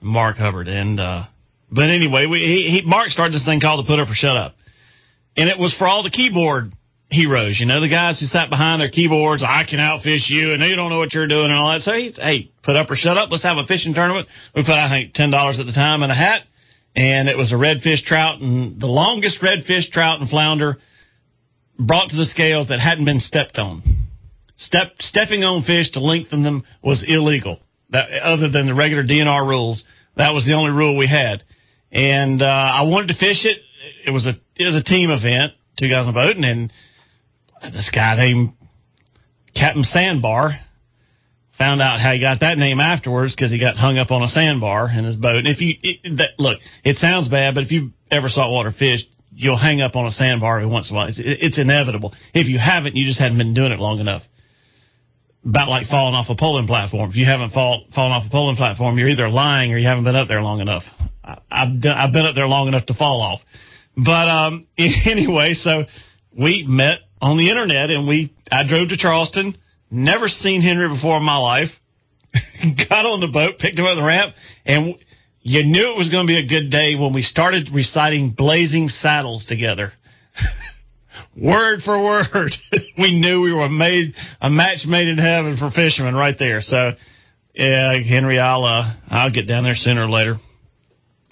[0.00, 0.66] Mark Hubbard.
[0.66, 1.26] And, uh,
[1.70, 4.36] but anyway, we, he, he, Mark started this thing called the put up or shut
[4.36, 4.56] up.
[5.36, 6.72] And it was for all the keyboard
[7.10, 10.62] heroes, you know, the guys who sat behind their keyboards, I can outfish you, and
[10.62, 11.80] you don't know what you're doing and all that.
[11.80, 13.30] So, hey, hey, put up or shut up.
[13.30, 14.28] Let's have a fishing tournament.
[14.54, 16.42] We put, I think, $10 at the time in a hat,
[16.94, 20.76] and it was a redfish trout, and the longest redfish trout and flounder
[21.78, 23.82] brought to the scales that hadn't been stepped on.
[24.56, 27.60] Step, stepping on fish to lengthen them was illegal.
[27.90, 29.84] That, other than the regular DNR rules,
[30.16, 31.44] that was the only rule we had.
[31.90, 33.58] And uh, I wanted to fish it.
[34.04, 36.72] It was a it was a team event, two guys on a boat, and, and
[37.62, 38.52] this guy named
[39.54, 40.52] Captain Sandbar
[41.58, 44.28] found out how he got that name afterwards because he got hung up on a
[44.28, 45.38] sandbar in his boat.
[45.38, 49.06] And if you it, that, look, it sounds bad, but if you ever saltwater fished,
[49.34, 51.08] you'll hang up on a sandbar every once in a while.
[51.08, 52.14] It's, it's inevitable.
[52.32, 54.22] If you haven't, you just haven't been doing it long enough.
[55.44, 57.10] About like falling off a polling platform.
[57.10, 60.04] If you haven't fall, fallen off a polling platform, you're either lying or you haven't
[60.04, 60.82] been up there long enough.
[61.24, 63.40] I, I've done, I've been up there long enough to fall off.
[63.96, 65.84] But um, anyway, so
[66.36, 69.56] we met on the internet and we I drove to Charleston.
[69.90, 71.68] Never seen Henry before in my life.
[72.88, 74.34] Got on the boat, picked him up the ramp,
[74.66, 74.94] and
[75.40, 78.88] you knew it was going to be a good day when we started reciting Blazing
[78.88, 79.92] Saddles together.
[81.36, 82.52] word for word.
[82.98, 86.60] we knew we were made a match made in heaven for fishermen right there.
[86.60, 86.90] So,
[87.54, 90.36] yeah, Henry, I'll uh, I'll get down there sooner or later.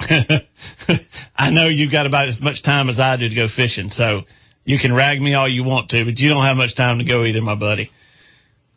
[0.01, 4.23] I know you've got about as much time as I do to go fishing, so
[4.67, 7.05] you can rag me all you want to, but you don't have much time to
[7.05, 7.89] go either, my buddy.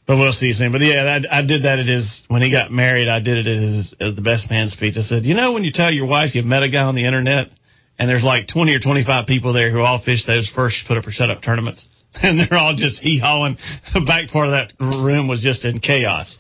[0.06, 0.72] But we'll see soon.
[0.72, 3.10] But yeah, I, I did that at his when he got married.
[3.10, 4.96] I did it at his as the best man speech.
[4.98, 7.06] I said, you know, when you tell your wife you've met a guy on the
[7.06, 7.50] internet,
[7.98, 11.06] and there's like 20 or 25 people there who all fish those first put up
[11.06, 13.58] or shut up tournaments, and they're all just hee hawing.
[13.94, 16.38] The back part of that room was just in chaos.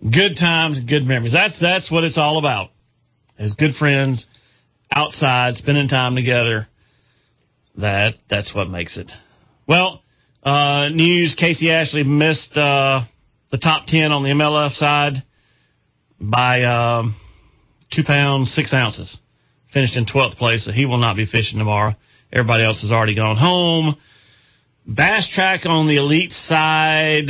[0.00, 1.32] Good times, good memories.
[1.32, 2.70] That's that's what it's all about.
[3.38, 4.26] As good friends,
[4.92, 6.68] outside, spending time together.
[7.78, 9.10] That that's what makes it.
[9.68, 10.02] Well,
[10.42, 13.02] uh, news: Casey Ashley missed uh,
[13.50, 15.22] the top ten on the MLF side
[16.20, 17.16] by um,
[17.94, 19.18] two pounds six ounces.
[19.74, 21.92] Finished in twelfth place, so he will not be fishing tomorrow.
[22.32, 23.96] Everybody else has already gone home.
[24.86, 27.28] Bass track on the elite side.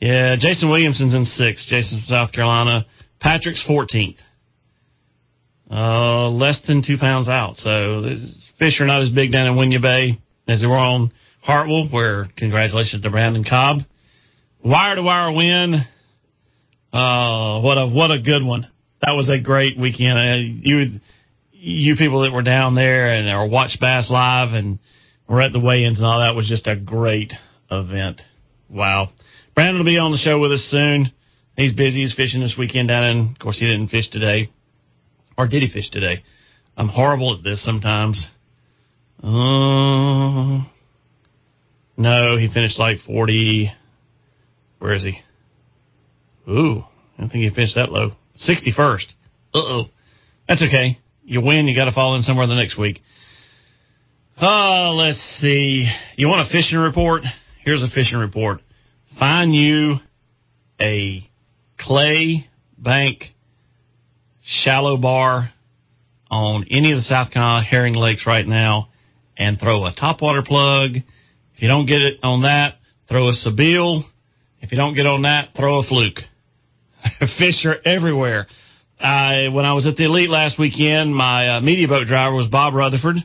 [0.00, 1.68] Yeah, Jason Williamson's in sixth.
[1.68, 2.84] Jason from South Carolina.
[3.20, 4.18] Patrick's 14th.
[5.72, 7.56] Uh, less than two pounds out.
[7.56, 8.04] So
[8.58, 12.28] fish are not as big down in Winyah Bay as they were on Hartwell, where
[12.36, 13.78] congratulations to Brandon Cobb.
[14.62, 15.76] Wire to wire win.
[16.92, 18.70] Uh, what a, what a good one.
[19.00, 20.18] That was a great weekend.
[20.18, 21.00] Uh, you,
[21.52, 24.78] you people that were down there and or watched Bass Live and
[25.26, 27.32] were at the weigh-ins and all that was just a great
[27.70, 28.20] event.
[28.68, 29.08] Wow.
[29.54, 31.06] Brandon will be on the show with us soon.
[31.56, 32.02] He's busy.
[32.02, 34.50] He's fishing this weekend down in, of course, he didn't fish today.
[35.36, 36.22] Or did he fish today?
[36.76, 38.26] I'm horrible at this sometimes.
[39.22, 40.64] Uh,
[41.96, 43.72] no, he finished like 40.
[44.78, 45.18] Where is he?
[46.50, 46.82] Ooh,
[47.16, 48.12] I don't think he finished that low.
[48.48, 49.04] 61st.
[49.54, 49.84] Uh oh.
[50.48, 50.98] That's okay.
[51.24, 53.00] You win, you got to fall in somewhere the next week.
[54.40, 55.88] Oh, let's see.
[56.16, 57.22] You want a fishing report?
[57.64, 58.60] Here's a fishing report.
[59.18, 59.94] Find you
[60.80, 61.20] a
[61.78, 63.24] clay bank
[64.42, 65.50] shallow bar
[66.30, 68.88] on any of the South Carolina herring lakes right now
[69.36, 70.96] and throw a topwater plug.
[71.54, 72.74] If you don't get it on that,
[73.08, 74.02] throw a Sebile.
[74.60, 76.20] If you don't get on that, throw a fluke.
[77.38, 78.46] Fish are everywhere.
[78.98, 82.48] I, when I was at the Elite last weekend, my uh, media boat driver was
[82.48, 83.16] Bob Rutherford,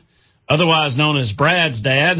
[0.48, 2.16] otherwise known as Brad's dad.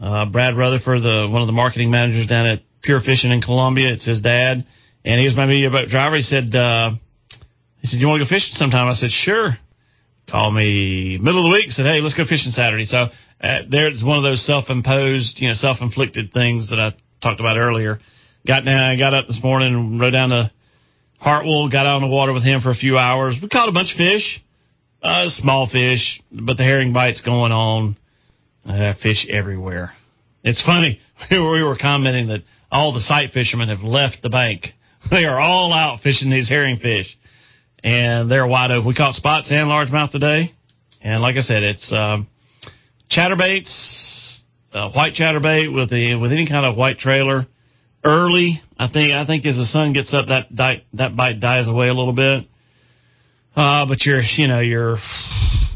[0.00, 3.92] Uh, Brad Rutherford, the, one of the marketing managers down at Pure Fishing in Columbia.
[3.92, 4.66] It's his dad.
[5.04, 6.16] And he was my media boat driver.
[6.16, 6.92] He said, uh,
[7.82, 8.88] he said, you want to go fishing sometime?
[8.88, 9.58] I said, sure.
[10.30, 11.70] Called me middle of the week.
[11.70, 12.84] Said, hey, let's go fishing Saturday.
[12.84, 13.08] So
[13.42, 17.98] uh, there's one of those self-imposed, you know, self-inflicted things that I talked about earlier.
[18.46, 20.52] Got down, I got up this morning and rode down to
[21.18, 23.36] Hartwell, got out on the water with him for a few hours.
[23.42, 24.40] We caught a bunch of fish,
[25.02, 27.96] uh, small fish, but the herring bites going on.
[28.64, 29.92] Uh, fish everywhere.
[30.44, 31.00] It's funny.
[31.30, 34.66] We were commenting that all the sight fishermen have left the bank.
[35.10, 37.06] They are all out fishing these herring fish,
[37.82, 38.86] and they're wide open.
[38.86, 40.52] We caught spots and largemouth today,
[41.00, 42.28] and like I said, it's um,
[43.10, 44.40] chatterbaits,
[44.72, 47.46] uh, white chatterbait with the with any kind of white trailer.
[48.04, 49.12] Early, I think.
[49.12, 52.14] I think as the sun gets up, that di- that bite dies away a little
[52.14, 52.46] bit.
[53.54, 54.98] Uh, but your you know your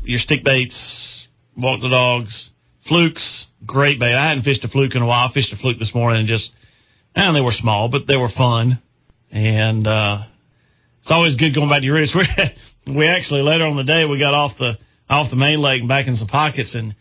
[0.03, 2.51] your stick baits, walk the dogs,
[2.88, 4.14] flukes, great bait.
[4.14, 5.29] I hadn't fished a fluke in a while.
[5.29, 6.51] I fished a fluke this morning and just,
[7.14, 8.81] and they were small, but they were fun.
[9.31, 10.25] And, uh,
[11.07, 12.16] it's always good going back to your roots.
[12.87, 14.75] We, we actually later on the day, we got off the,
[15.09, 16.97] off the main lake and back in some pockets and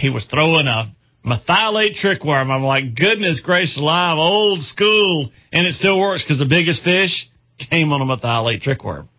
[0.00, 0.90] he was throwing a
[1.22, 2.50] methylate trick worm.
[2.50, 5.30] I'm like, goodness gracious alive, old school.
[5.52, 7.28] And it still works because the biggest fish
[7.68, 9.10] came on a methylate trick worm.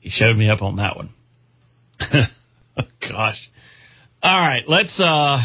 [0.00, 1.10] He showed me up on that one.
[3.00, 3.50] Gosh.
[4.22, 5.38] All right, let's uh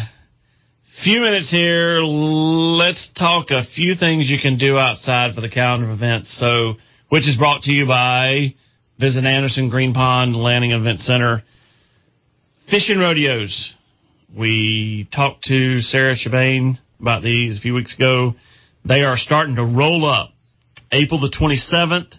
[1.04, 1.98] few minutes here.
[2.00, 6.38] Let's talk a few things you can do outside for the calendar of events.
[6.40, 6.76] So,
[7.16, 8.54] which is brought to you by
[9.00, 11.44] Visit Anderson Green Pond Landing Event Center.
[12.70, 13.74] Fishing rodeos.
[14.38, 18.34] We talked to Sarah Chabane about these a few weeks ago.
[18.84, 20.32] They are starting to roll up.
[20.92, 22.14] April the 27th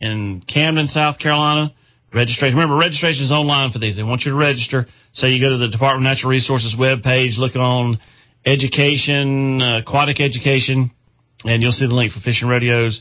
[0.00, 1.72] in Camden, South Carolina.
[2.12, 2.56] Registration.
[2.56, 3.94] Remember, registration is online for these.
[3.94, 4.88] They want you to register.
[5.12, 8.00] So you go to the Department of Natural Resources webpage, look on
[8.44, 10.90] education, uh, aquatic education,
[11.44, 13.00] and you'll see the link for fishing rodeos.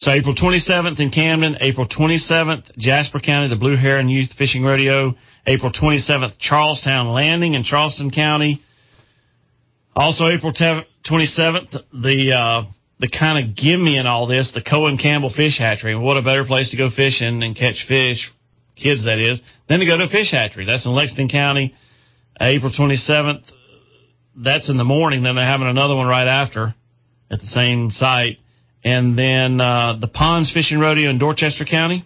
[0.00, 5.14] So April 27th in Camden, April 27th, Jasper County, the Blue Heron Youth Fishing Rodeo,
[5.44, 8.60] April 27th, Charles Towne Landing in Charleston County.
[9.96, 14.98] Also April 27th, the, uh, the kind of give me in all this, the Cohen
[14.98, 15.98] Campbell Fish Hatchery.
[15.98, 18.30] What a better place to go fishing and catch fish,
[18.76, 20.64] kids that is, than to go to a fish hatchery.
[20.64, 21.74] That's in Lexington County,
[22.40, 23.50] April 27th.
[24.36, 25.24] That's in the morning.
[25.24, 26.72] Then they're having another one right after
[27.32, 28.38] at the same site.
[28.84, 32.04] And then uh, the Ponds Fishing Rodeo in Dorchester County.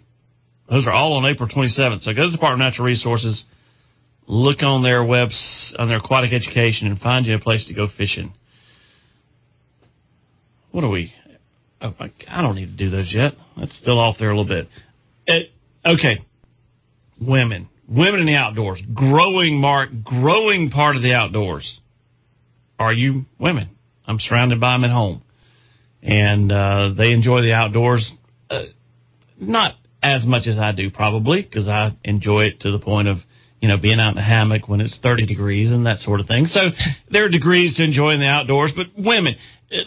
[0.71, 2.01] Those are all on April 27th.
[2.01, 3.45] So go to the Department of Natural Resources,
[4.27, 7.89] look on their webs, on their aquatic education, and find you a place to go
[7.95, 8.33] fishing.
[10.71, 11.13] What are we?
[11.83, 11.95] Oh,
[12.29, 13.33] I don't need to do those yet.
[13.57, 14.69] That's still off there a little bit.
[15.27, 15.51] It,
[15.85, 16.19] okay,
[17.21, 21.81] women, women in the outdoors, growing mark, growing part of the outdoors.
[22.79, 23.69] Are you women?
[24.07, 25.23] I'm surrounded by them at home,
[26.03, 28.11] and uh, they enjoy the outdoors.
[28.51, 28.65] Uh,
[29.39, 33.19] not as much as I do, probably, because I enjoy it to the point of
[33.61, 36.27] you know being out in a hammock when it's 30 degrees and that sort of
[36.27, 36.47] thing.
[36.47, 36.71] So
[37.11, 39.37] there are degrees to enjoying the outdoors, but women,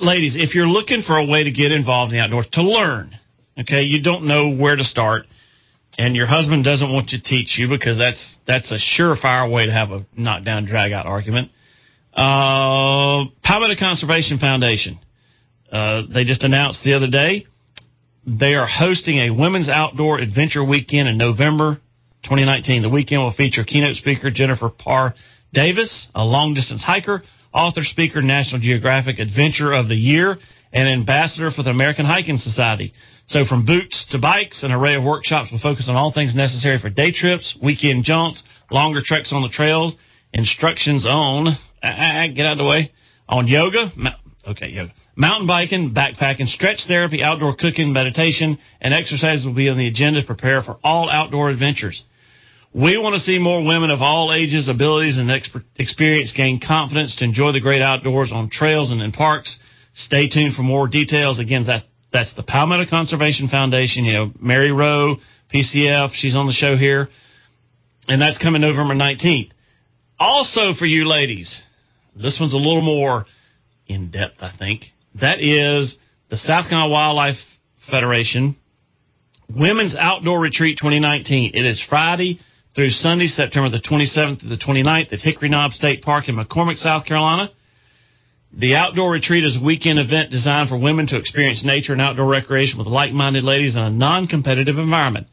[0.01, 3.12] ladies, if you're looking for a way to get involved in the outdoors, to learn,
[3.60, 5.25] okay, you don't know where to start,
[5.97, 9.71] and your husband doesn't want to teach you because that's that's a surefire way to
[9.71, 11.51] have a knockdown, drag out argument.
[12.13, 14.99] Uh, Palmetto Conservation Foundation,
[15.76, 17.46] uh, they just announced the other day
[18.26, 21.76] they are hosting a women's outdoor adventure weekend in November
[22.24, 22.82] 2019.
[22.82, 25.14] The weekend will feature keynote speaker Jennifer Pharr
[25.54, 27.22] Davis, a long distance hiker
[27.54, 30.38] author, speaker, National Geographic Adventure of the Year,
[30.74, 32.92] and ambassador for the American Hiking Society.
[33.28, 36.80] So from boots to bikes, an array of workshops will focus on all things necessary
[36.80, 39.96] for day trips, weekend jaunts, longer treks on the trails,
[40.34, 41.48] instructions on,
[41.82, 42.92] uh, get out of the way,
[43.30, 43.90] on yoga,
[44.47, 49.77] okay, yoga, mountain biking, backpacking, stretch therapy, outdoor cooking, meditation, and exercises will be on
[49.77, 52.03] the agenda to prepare for all outdoor adventures.
[52.73, 55.31] We want to see more women of all ages, abilities, and
[55.77, 59.58] experience gain confidence to enjoy the great outdoors on trails and in parks.
[59.93, 61.39] Stay tuned for more details.
[61.39, 64.03] Again, that that's the Palmetto Conservation Foundation.
[64.03, 65.15] You know, Mary Rowe,
[65.53, 67.08] PCF, she's on the show here,
[68.10, 69.51] and that's coming November 19th.
[70.19, 71.62] Also for you ladies,
[72.15, 73.25] this one's a little more
[73.88, 74.84] in depth, I think.
[75.19, 75.98] That is
[76.30, 77.36] the South Carolina Wildlife
[77.89, 78.58] Federation
[79.54, 81.52] Women's Outdoor Retreat 2019.
[81.54, 82.39] It is Friday,
[82.74, 86.76] through Sunday, September the 27th to the 29th at Hickory Knob State Park in McCormick,
[86.76, 87.52] South Carolina.
[88.58, 92.28] The outdoor retreat is a weekend event designed for women to experience nature and outdoor
[92.28, 95.28] recreation with like-minded ladies in a non-competitive environment.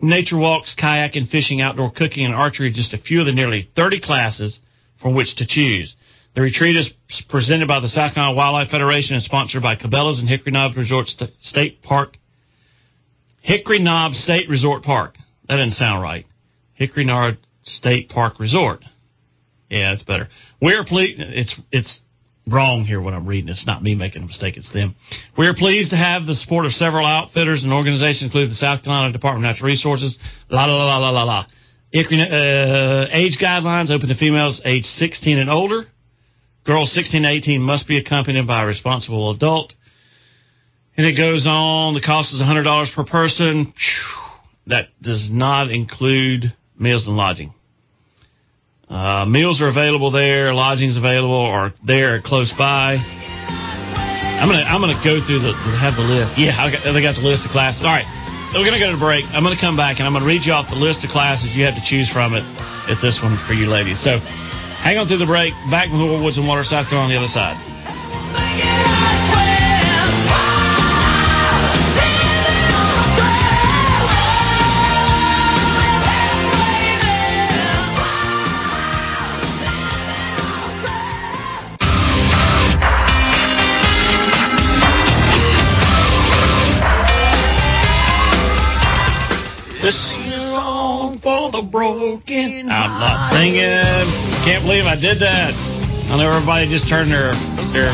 [0.00, 3.68] Nature walks, kayaking, fishing, outdoor cooking, and archery are just a few of the nearly
[3.76, 4.58] 30 classes
[5.00, 5.94] from which to choose.
[6.34, 6.92] The retreat is
[7.28, 11.06] presented by the South Carolina Wildlife Federation and sponsored by Cabela's and Hickory Knob Resort
[11.40, 12.16] State Park.
[13.40, 15.14] Hickory Knob State Resort Park.
[15.48, 16.26] That doesn't sound right.
[16.74, 18.80] Hickory Knob State Park Resort.
[19.70, 20.28] Yeah, it's better.
[20.60, 21.20] We're pleased.
[21.20, 22.00] It's it's
[22.50, 23.48] wrong here when I'm reading.
[23.48, 24.56] It's not me making a mistake.
[24.56, 24.96] It's them.
[25.38, 28.82] We are pleased to have the support of several outfitters and organizations, including the South
[28.82, 30.18] Carolina Department of Natural Resources.
[30.50, 31.46] La la la la la la.
[31.92, 35.86] Hickory, uh, age guidelines open to females age 16 and older.
[36.64, 39.74] Girls 16 to 18 must be accompanied by a responsible adult.
[40.96, 41.94] And it goes on.
[41.94, 43.74] The cost is $100 per person.
[44.66, 47.52] That does not include meals and lodging.
[48.88, 52.96] Uh, meals are available there, lodging's available, or there close by.
[52.96, 56.36] I'm gonna I'm gonna go through the have the list.
[56.36, 57.80] Yeah, I got, they got the list of classes.
[57.80, 58.04] All right,
[58.52, 59.24] we're gonna go to break.
[59.32, 61.64] I'm gonna come back and I'm gonna read you off the list of classes you
[61.64, 62.44] have to choose from it
[62.92, 64.04] at this one for you ladies.
[64.04, 64.20] So
[64.84, 65.54] hang on through the break.
[65.70, 67.73] Back with more Woods and Water, South Carolina on the other side.
[92.04, 92.68] Broken.
[92.68, 94.04] I'm not singing.
[94.44, 95.56] Can't believe I did that.
[95.56, 97.32] I know everybody just turned their
[97.72, 97.88] their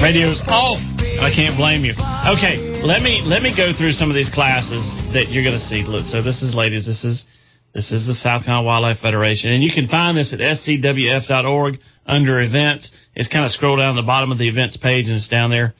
[0.00, 0.80] radios off.
[1.20, 1.92] I can't blame you.
[1.92, 4.80] Okay, let me let me go through some of these classes
[5.12, 5.84] that you're going to see.
[6.08, 7.28] So this is, ladies, this is
[7.76, 12.40] this is the South Carolina Wildlife Federation, and you can find this at scwf.org under
[12.40, 12.90] events.
[13.14, 15.74] It's kind of scroll down the bottom of the events page, and it's down there.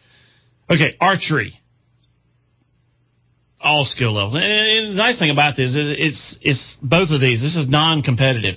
[0.71, 1.60] Okay, archery.
[3.61, 4.35] All skill levels.
[4.35, 7.41] And, the nice thing about this is it's it's both of these.
[7.41, 8.57] This is non-competitive.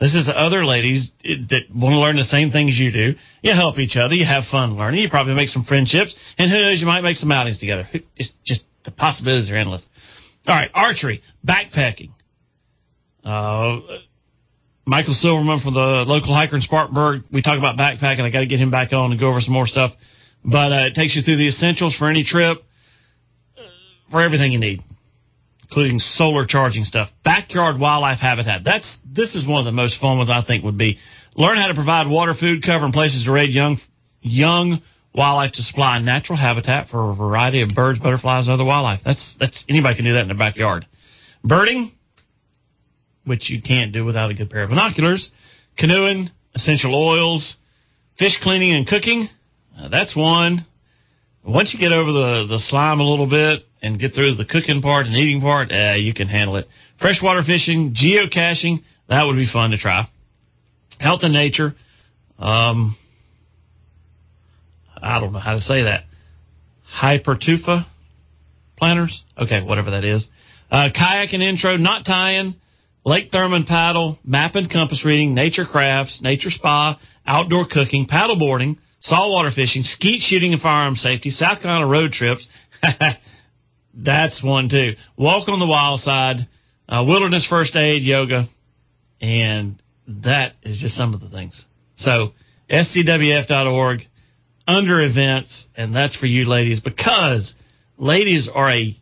[0.00, 3.14] This is other ladies that want to learn the same things you do.
[3.40, 4.14] You help each other.
[4.14, 5.00] You have fun learning.
[5.00, 7.88] You probably make some friendships, and who knows, you might make some outings together.
[8.16, 9.86] It's just the possibilities are endless.
[10.46, 12.10] All right, archery, backpacking.
[13.24, 13.78] Uh,
[14.84, 17.22] Michael Silverman from the local hiker in Spartanburg.
[17.32, 18.22] We talk about backpacking.
[18.22, 19.92] I got to get him back on and go over some more stuff.
[20.44, 22.58] But uh, it takes you through the essentials for any trip,
[24.12, 24.80] for everything you need,
[25.62, 27.08] including solar charging stuff.
[27.24, 28.62] Backyard wildlife habitat.
[28.64, 30.98] That's this is one of the most fun ones I think would be
[31.34, 33.78] learn how to provide water, food, cover, and places to raise young
[34.20, 34.80] young
[35.14, 39.00] wildlife to supply natural habitat for a variety of birds, butterflies, and other wildlife.
[39.04, 40.86] That's that's anybody can do that in their backyard.
[41.42, 41.92] Birding,
[43.24, 45.30] which you can't do without a good pair of binoculars.
[45.78, 47.56] Canoeing, essential oils,
[48.18, 49.28] fish cleaning and cooking.
[49.76, 50.66] Uh, that's one.
[51.44, 54.80] Once you get over the, the slime a little bit and get through the cooking
[54.80, 56.66] part and eating part, uh, you can handle it.
[57.00, 60.06] Freshwater fishing, geocaching, that would be fun to try.
[61.00, 61.74] Health and nature.
[62.38, 62.96] Um,
[64.96, 66.04] I don't know how to say that.
[67.00, 67.86] Hypertufa
[68.78, 69.22] planners?
[69.36, 70.26] Okay, whatever that is.
[70.70, 72.54] Uh, kayak and intro, knot tying.
[73.04, 78.78] Lake Thurmond paddle, map and compass reading, nature crafts, nature spa, outdoor cooking, paddle boarding,
[79.02, 82.48] saltwater fishing, skeet shooting and firearm safety, South Carolina road trips.
[83.94, 84.92] That's one too.
[85.16, 86.48] Walk on the wild side,
[86.88, 88.44] uh, wilderness first aid, yoga,
[89.20, 91.64] and that is just some of the things.
[91.96, 92.32] So
[92.70, 94.00] scwf.org
[94.66, 97.54] under events, and that's for you ladies because
[97.98, 98.96] ladies are a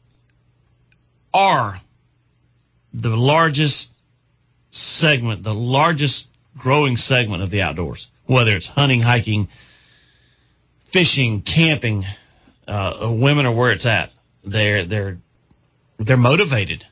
[1.33, 1.81] are
[2.93, 3.89] the largest
[4.71, 6.27] segment, the largest
[6.59, 9.49] growing segment of the outdoors, whether it's hunting, hiking,
[10.93, 12.05] fishing, camping.
[12.67, 14.11] Uh, women are where it's at.
[14.45, 15.19] They're they're
[15.99, 16.85] they're motivated,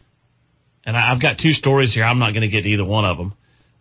[0.84, 2.04] and I, I've got two stories here.
[2.04, 3.34] I'm not going to get either one of them.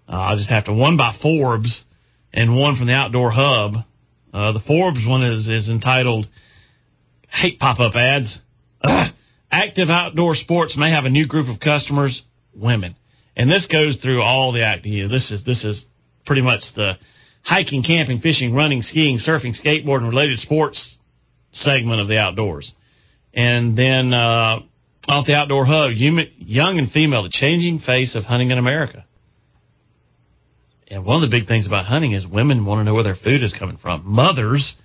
[0.08, 1.84] Uh, I'll just have to one by Forbes
[2.34, 3.74] and one from the Outdoor Hub.
[4.34, 6.28] Uh, the Forbes one is is entitled
[7.30, 8.40] "Hate Pop-up Ads."
[8.84, 9.14] Ugh.
[9.50, 12.22] Active outdoor sports may have a new group of customers,
[12.54, 12.98] women,
[13.38, 15.10] and this goes through all the active.
[15.10, 15.86] This is this is
[16.26, 16.98] pretty much the
[17.48, 20.98] hiking, camping, fishing, running, skiing, surfing, skateboarding, related sports
[21.54, 22.74] segment of the outdoors.
[23.34, 24.60] And then uh,
[25.08, 29.06] off the Outdoor Hub, young and female, the changing face of hunting in America.
[30.90, 33.16] And one of the big things about hunting is women want to know where their
[33.16, 34.04] food is coming from.
[34.06, 34.76] Mothers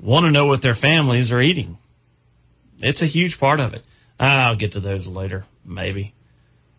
[0.00, 1.76] want to know what their families are eating.
[2.78, 3.82] It's a huge part of it.
[4.18, 6.14] I'll get to those later, maybe.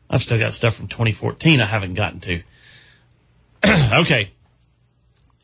[0.09, 2.43] I've still got stuff from 2014 I haven't gotten to.
[4.03, 4.31] okay.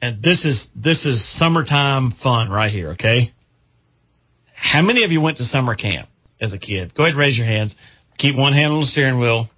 [0.01, 3.33] And this is this is summertime fun right here, okay?
[4.53, 6.93] How many of you went to summer camp as a kid?
[6.95, 7.75] Go ahead and raise your hands.
[8.17, 9.49] Keep one hand on the steering wheel.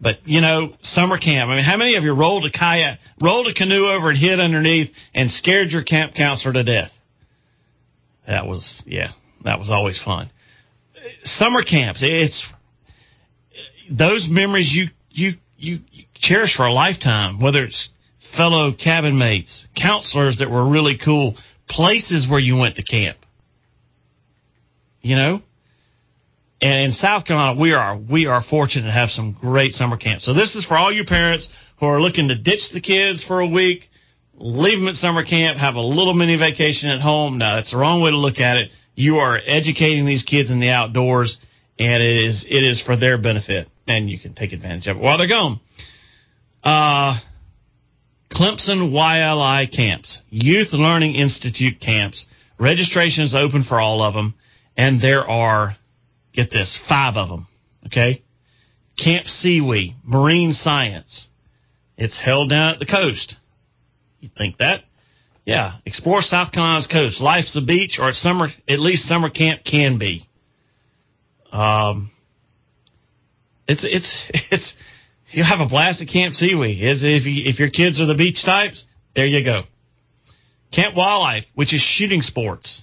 [0.00, 1.48] But you know, summer camp.
[1.48, 4.40] I mean, how many of you rolled a kayak, rolled a canoe over and hid
[4.40, 6.90] underneath and scared your camp counselor to death?
[8.26, 9.12] That was yeah,
[9.44, 10.30] that was always fun
[11.24, 12.00] summer camps.
[12.02, 12.46] It's
[13.90, 15.80] those memories you you you
[16.14, 17.40] cherish for a lifetime.
[17.40, 17.90] Whether it's
[18.36, 21.36] fellow cabin mates, counselors that were really cool,
[21.68, 23.18] places where you went to camp.
[25.00, 25.42] You know,
[26.60, 30.26] and in South Carolina, we are we are fortunate to have some great summer camps.
[30.26, 33.40] So this is for all your parents who are looking to ditch the kids for
[33.40, 33.82] a week,
[34.34, 37.38] leave them at summer camp, have a little mini vacation at home.
[37.38, 40.58] No, that's the wrong way to look at it you are educating these kids in
[40.58, 41.38] the outdoors,
[41.78, 45.02] and it is it is for their benefit, and you can take advantage of it
[45.02, 45.60] while they're gone.
[46.64, 47.20] Uh,
[48.36, 52.26] Clemson YLI camps, Youth Learning Institute camps.
[52.60, 54.34] Registration is open for all of them,
[54.76, 55.74] and there are,
[56.34, 57.46] get this, five of them.
[57.86, 58.22] Okay,
[59.02, 61.28] Camp Sewee, Marine Science.
[61.96, 63.36] It's held down at the coast.
[64.20, 64.82] You think that?
[65.46, 67.22] Yeah, explore South Carolina's coast.
[67.22, 70.28] Life's a beach, or at summer, at least summer camp can be.
[71.52, 72.10] Um,
[73.66, 74.74] it's it's it's
[75.30, 76.82] you have a blast at Camp Sewee.
[76.82, 79.62] Is if you, if your kids are the beach types, there you go.
[80.72, 82.82] Camp Wildlife, which is shooting sports.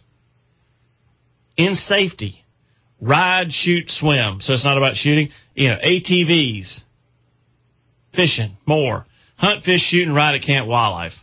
[1.55, 2.43] In safety,
[2.99, 4.39] ride, shoot, swim.
[4.41, 5.29] So it's not about shooting.
[5.55, 6.79] You know, ATVs,
[8.15, 9.05] fishing, more.
[9.37, 11.13] Hunt, fish, shoot, and ride at Camp Wildlife.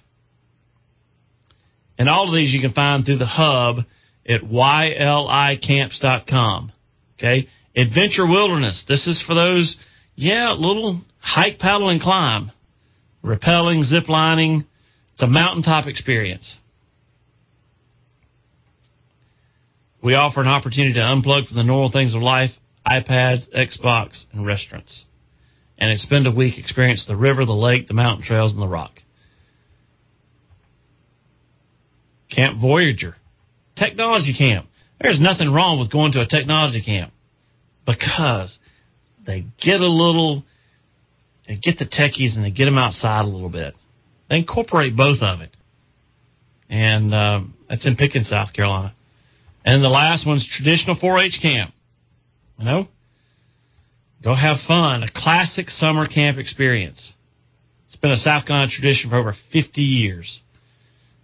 [1.98, 3.80] And all of these you can find through the hub
[4.26, 6.72] at ylicamps.com.
[7.18, 7.48] Okay.
[7.76, 8.84] Adventure Wilderness.
[8.88, 9.76] This is for those,
[10.14, 12.50] yeah, little hike, paddle, and climb.
[13.24, 14.64] Rappelling, zip lining.
[15.14, 16.58] It's a mountaintop experience.
[20.02, 22.50] We offer an opportunity to unplug from the normal things of life
[22.86, 25.04] iPads, Xbox, and restaurants.
[25.78, 28.92] And spend a week experience the river, the lake, the mountain trails, and the rock.
[32.34, 33.16] Camp Voyager,
[33.76, 34.66] technology camp.
[35.00, 37.12] There's nothing wrong with going to a technology camp
[37.86, 38.58] because
[39.26, 40.44] they get a little,
[41.50, 43.74] they get the techies and they get them outside a little bit.
[44.28, 45.50] They incorporate both of it.
[46.68, 48.94] And um, that's in Pickens, South Carolina.
[49.64, 51.74] And the last one's traditional 4-H camp.
[52.56, 52.88] You know,
[54.22, 55.02] go have fun.
[55.02, 57.14] A classic summer camp experience.
[57.86, 60.40] It's been a South Carolina tradition for over 50 years.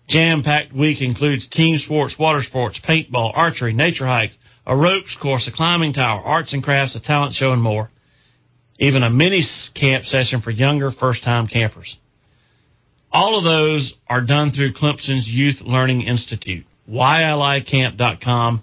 [0.08, 5.56] Jam-packed week includes team sports, water sports, paintball, archery, nature hikes, a ropes course, a
[5.56, 7.92] climbing tower, arts and crafts, a talent show, and more.
[8.78, 9.42] Even a mini
[9.74, 11.96] camp session for younger first-time campers.
[13.10, 18.62] All of those are done through Clemson's Youth Learning Institute, YLICamp.com,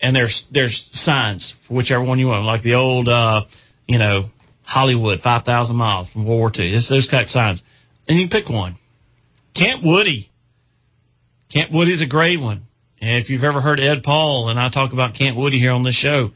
[0.00, 3.42] and there's there's signs for whichever one you want, like the old, uh,
[3.86, 4.24] you know,
[4.62, 6.74] Hollywood, 5,000 miles from World War II.
[6.74, 7.62] It's those type signs.
[8.08, 8.76] And you pick one.
[9.54, 10.30] Camp Woodie
[11.54, 12.66] Camp Woodie's a great one.
[13.00, 15.84] And if you've ever heard Ed Paul and I talk about Camp Woody here on
[15.84, 16.30] this show,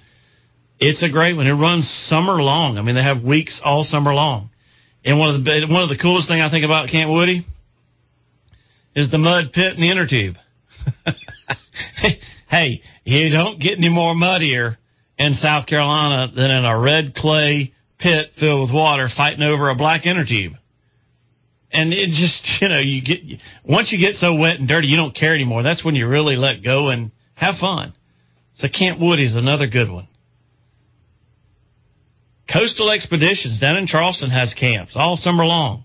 [0.78, 1.46] it's a great one.
[1.46, 2.78] It runs summer long.
[2.78, 4.50] I mean, they have weeks all summer long.
[5.04, 7.44] And one of the one of the coolest thing I think about Camp Woodie
[8.94, 10.36] is the mud pit and the inner tube.
[12.48, 14.78] hey, you don't get any more muddier
[15.18, 19.74] in South Carolina than in a red clay pit filled with water fighting over a
[19.74, 20.52] black inner tube
[21.72, 24.96] and it just you know you get once you get so wet and dirty you
[24.96, 27.94] don't care anymore that's when you really let go and have fun
[28.54, 30.08] so camp woodie's another good one
[32.52, 35.84] coastal expeditions down in charleston has camps all summer long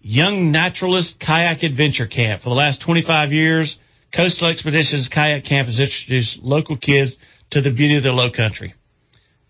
[0.00, 3.78] young naturalist kayak adventure camp for the last 25 years
[4.14, 7.16] coastal expeditions kayak camp has introduced local kids
[7.50, 8.74] to the beauty of the low country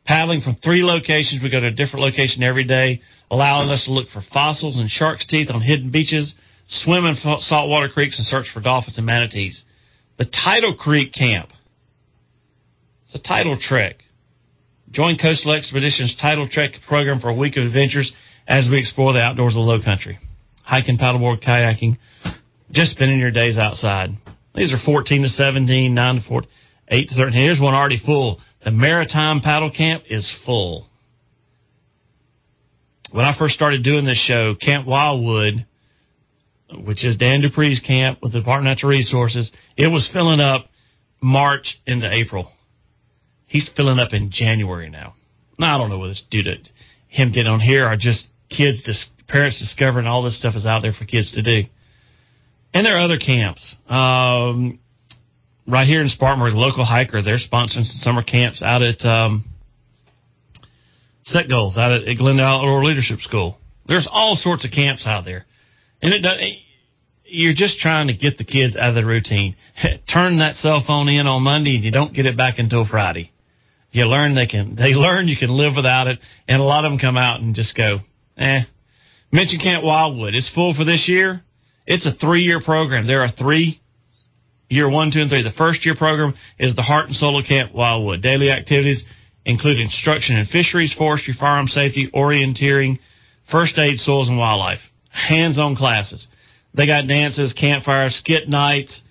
[0.04, 3.92] paddling from three locations we go to a different location every day allowing us to
[3.92, 6.34] look for fossils and shark's teeth on hidden beaches,
[6.68, 9.64] swim in saltwater creeks, and search for dolphins and manatees.
[10.16, 11.50] The Tidal Creek Camp.
[13.04, 13.96] It's a tidal trek.
[14.90, 18.12] Join Coastal Expeditions Tidal Trek program for a week of adventures
[18.46, 20.18] as we explore the outdoors of the low country.
[20.64, 21.98] Hiking, paddleboard, kayaking,
[22.70, 24.10] just spending your days outside.
[24.54, 26.50] These are 14 to 17, 9 to 14,
[26.88, 27.32] 8 to 13.
[27.32, 28.40] Here's one already full.
[28.64, 30.88] The Maritime Paddle Camp is full
[33.10, 35.66] when I first started doing this show, Camp Wildwood,
[36.84, 40.66] which is Dan Dupree's camp with the Department of Natural Resources, it was filling up
[41.22, 42.52] March into April.
[43.48, 45.14] He's filling up in January now.
[45.58, 46.56] Now, I don't know whether it's due to
[47.08, 50.82] him getting on here or just kids, just parents discovering all this stuff is out
[50.82, 51.68] there for kids to do.
[52.72, 53.74] And there are other camps.
[53.88, 54.78] Um,
[55.66, 59.44] right here in Spartanburg, the local hiker, they're sponsoring some summer camps out at um,
[61.24, 63.58] set goals out at Glendale Outdoor Leadership School.
[63.86, 65.46] There's all sorts of camps out there,
[66.02, 66.38] and it does,
[67.24, 69.56] you're just trying to get the kids out of the routine.
[70.12, 73.32] Turn that cell phone in on Monday, and you don't get it back until Friday.
[73.90, 76.92] You learn they can they learn you can live without it, and a lot of
[76.92, 77.98] them come out and just go,
[78.36, 78.60] eh.
[79.30, 80.34] Mention Camp Wildwood.
[80.34, 81.42] It's full for this year.
[81.86, 83.06] It's a three year program.
[83.06, 83.80] There are three
[84.68, 85.42] year one, two, and three.
[85.42, 88.22] The first year program is the Heart and Soul of Camp Wildwood.
[88.22, 89.04] Daily activities
[89.44, 92.98] include instruction in fisheries, forestry, farm safety, orienteering,
[93.50, 94.80] first aid, soils, and wildlife.
[95.10, 96.26] Hands-on classes.
[96.74, 99.02] They got dances, campfires, skit nights.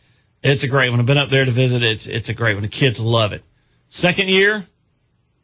[0.44, 1.00] It's a great one.
[1.00, 1.82] I've been up there to visit.
[1.82, 2.64] It's it's a great one.
[2.64, 3.44] The kids love it.
[3.90, 4.66] Second year,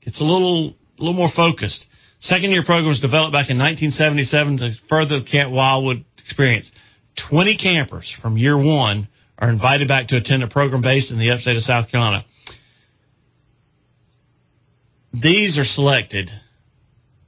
[0.01, 1.85] it's a little a little more focused.
[2.19, 6.71] Second year program was developed back in 1977 to further the Camp Wildwood experience.
[7.29, 11.31] 20 campers from year one are invited back to attend a program based in the
[11.31, 12.25] upstate of South Carolina.
[15.13, 16.29] These are selected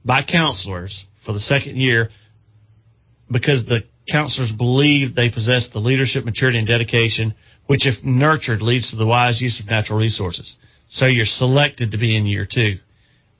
[0.04, 2.10] by counselors for the second year
[3.30, 7.34] because the counselors believe they possess the leadership, maturity, and dedication,
[7.66, 10.56] which, if nurtured, leads to the wise use of natural resources.
[10.88, 12.76] So you're selected to be in year two.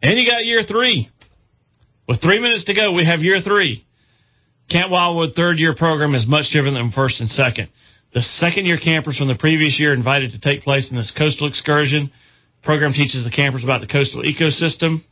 [0.03, 1.11] And you got year three.
[2.09, 3.84] With three minutes to go, we have year three.
[4.70, 7.68] Camp Wildwood third year program is much different than first and second.
[8.14, 11.49] The second year campers from the previous year invited to take place in this coastal
[11.49, 12.11] excursion
[12.66, 15.05] Program teaches the campers about the coastal ecosystem.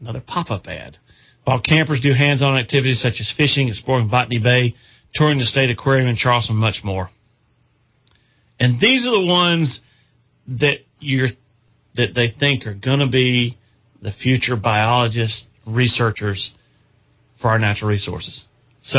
[0.00, 0.96] Another pop-up ad.
[1.42, 4.76] While campers do hands-on activities such as fishing, exploring Botany Bay,
[5.16, 7.10] touring the state aquarium in Charleston, much more.
[8.60, 9.80] And these are the ones
[10.48, 11.28] that you're
[11.96, 13.56] that they think are going to be
[14.02, 16.52] the future biologists, researchers
[17.40, 18.44] for our natural resources.
[18.82, 18.98] So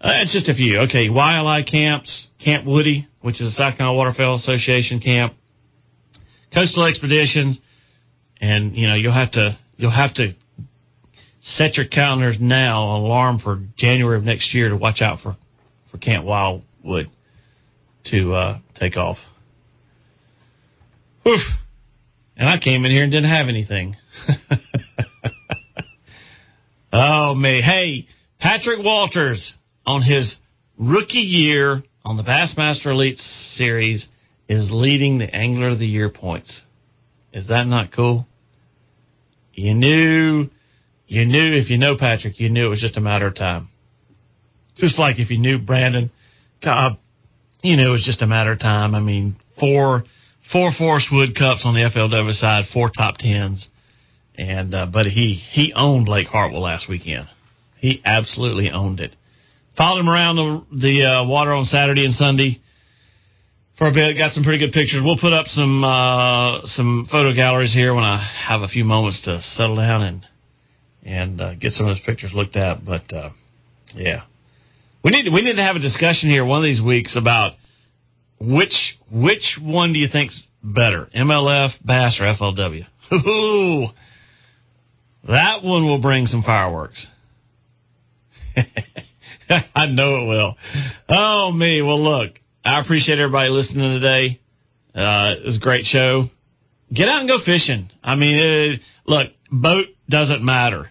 [0.00, 0.80] uh, it's just a few.
[0.80, 5.34] Okay, YLI camps, Camp Woodie, which is a South Carolina Waterfowl Association camp,
[6.54, 7.60] Coastal Expeditions,
[8.40, 10.30] and you know you'll have to you'll have to
[11.40, 15.36] set your calendars now, alarm for January of next year to watch out for
[15.90, 17.08] for Camp Wildwood
[18.06, 19.18] to uh, take off.
[21.26, 21.40] Oof.
[22.36, 23.96] And I came in here and didn't have anything.
[26.92, 27.62] oh me.
[27.62, 28.06] Hey,
[28.40, 29.54] Patrick Walters
[29.86, 30.36] on his
[30.78, 34.08] rookie year on the Bassmaster Elite Series
[34.48, 36.62] is leading the Angler of the Year points.
[37.32, 38.26] Is that not cool?
[39.54, 40.48] You knew,
[41.06, 43.68] you knew if you know Patrick, you knew it was just a matter of time.
[44.76, 46.10] Just like if you knew Brandon
[46.62, 46.98] Cobb,
[47.62, 48.94] you knew it was just a matter of time.
[48.94, 50.04] I mean, four,
[50.50, 53.68] four Forest Wood Cups on the FLW side, four top tens,
[54.36, 57.28] and uh, but he he owned Lake Hartwell last weekend.
[57.78, 59.14] He absolutely owned it.
[59.76, 62.60] Followed him around the the uh, water on Saturday and Sunday
[63.78, 64.16] for a bit.
[64.16, 65.02] Got some pretty good pictures.
[65.04, 69.22] We'll put up some uh, some photo galleries here when I have a few moments
[69.24, 70.26] to settle down and
[71.04, 72.84] and uh, get some of those pictures looked at.
[72.84, 73.30] But uh,
[73.94, 74.22] yeah,
[75.04, 77.52] we need we need to have a discussion here one of these weeks about
[78.42, 82.84] which which one do you think's better, MLF, Bass, or FLW?
[83.12, 83.86] Ooh,
[85.28, 87.06] that one will bring some fireworks.
[89.74, 90.56] I know it will.
[91.08, 91.82] Oh me.
[91.82, 92.32] Well, look,
[92.64, 94.40] I appreciate everybody listening today.
[94.94, 96.24] Uh, it was a great show.
[96.92, 97.90] Get out and go fishing.
[98.02, 100.90] I mean, it, look, boat doesn't matter.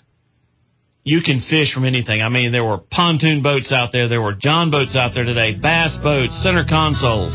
[1.04, 2.22] You can fish from anything.
[2.22, 4.08] I mean, there were pontoon boats out there.
[4.08, 7.34] There were John boats out there today, bass boats, center consoles.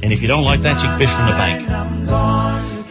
[0.00, 1.68] And if you don't like that, you can fish from the bank.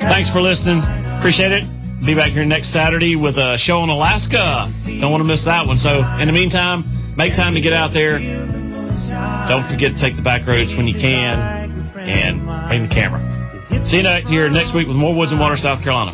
[0.05, 0.85] Thanks for listening.
[1.17, 1.65] Appreciate it.
[2.05, 4.69] Be back here next Saturday with a show in Alaska.
[5.01, 5.81] Don't want to miss that one.
[5.81, 6.85] So, in the meantime,
[7.17, 8.21] make time to get out there.
[9.49, 13.21] Don't forget to take the back roads when you can and bring the camera.
[13.89, 16.13] See you here next week with more Woods and Water, South Carolina.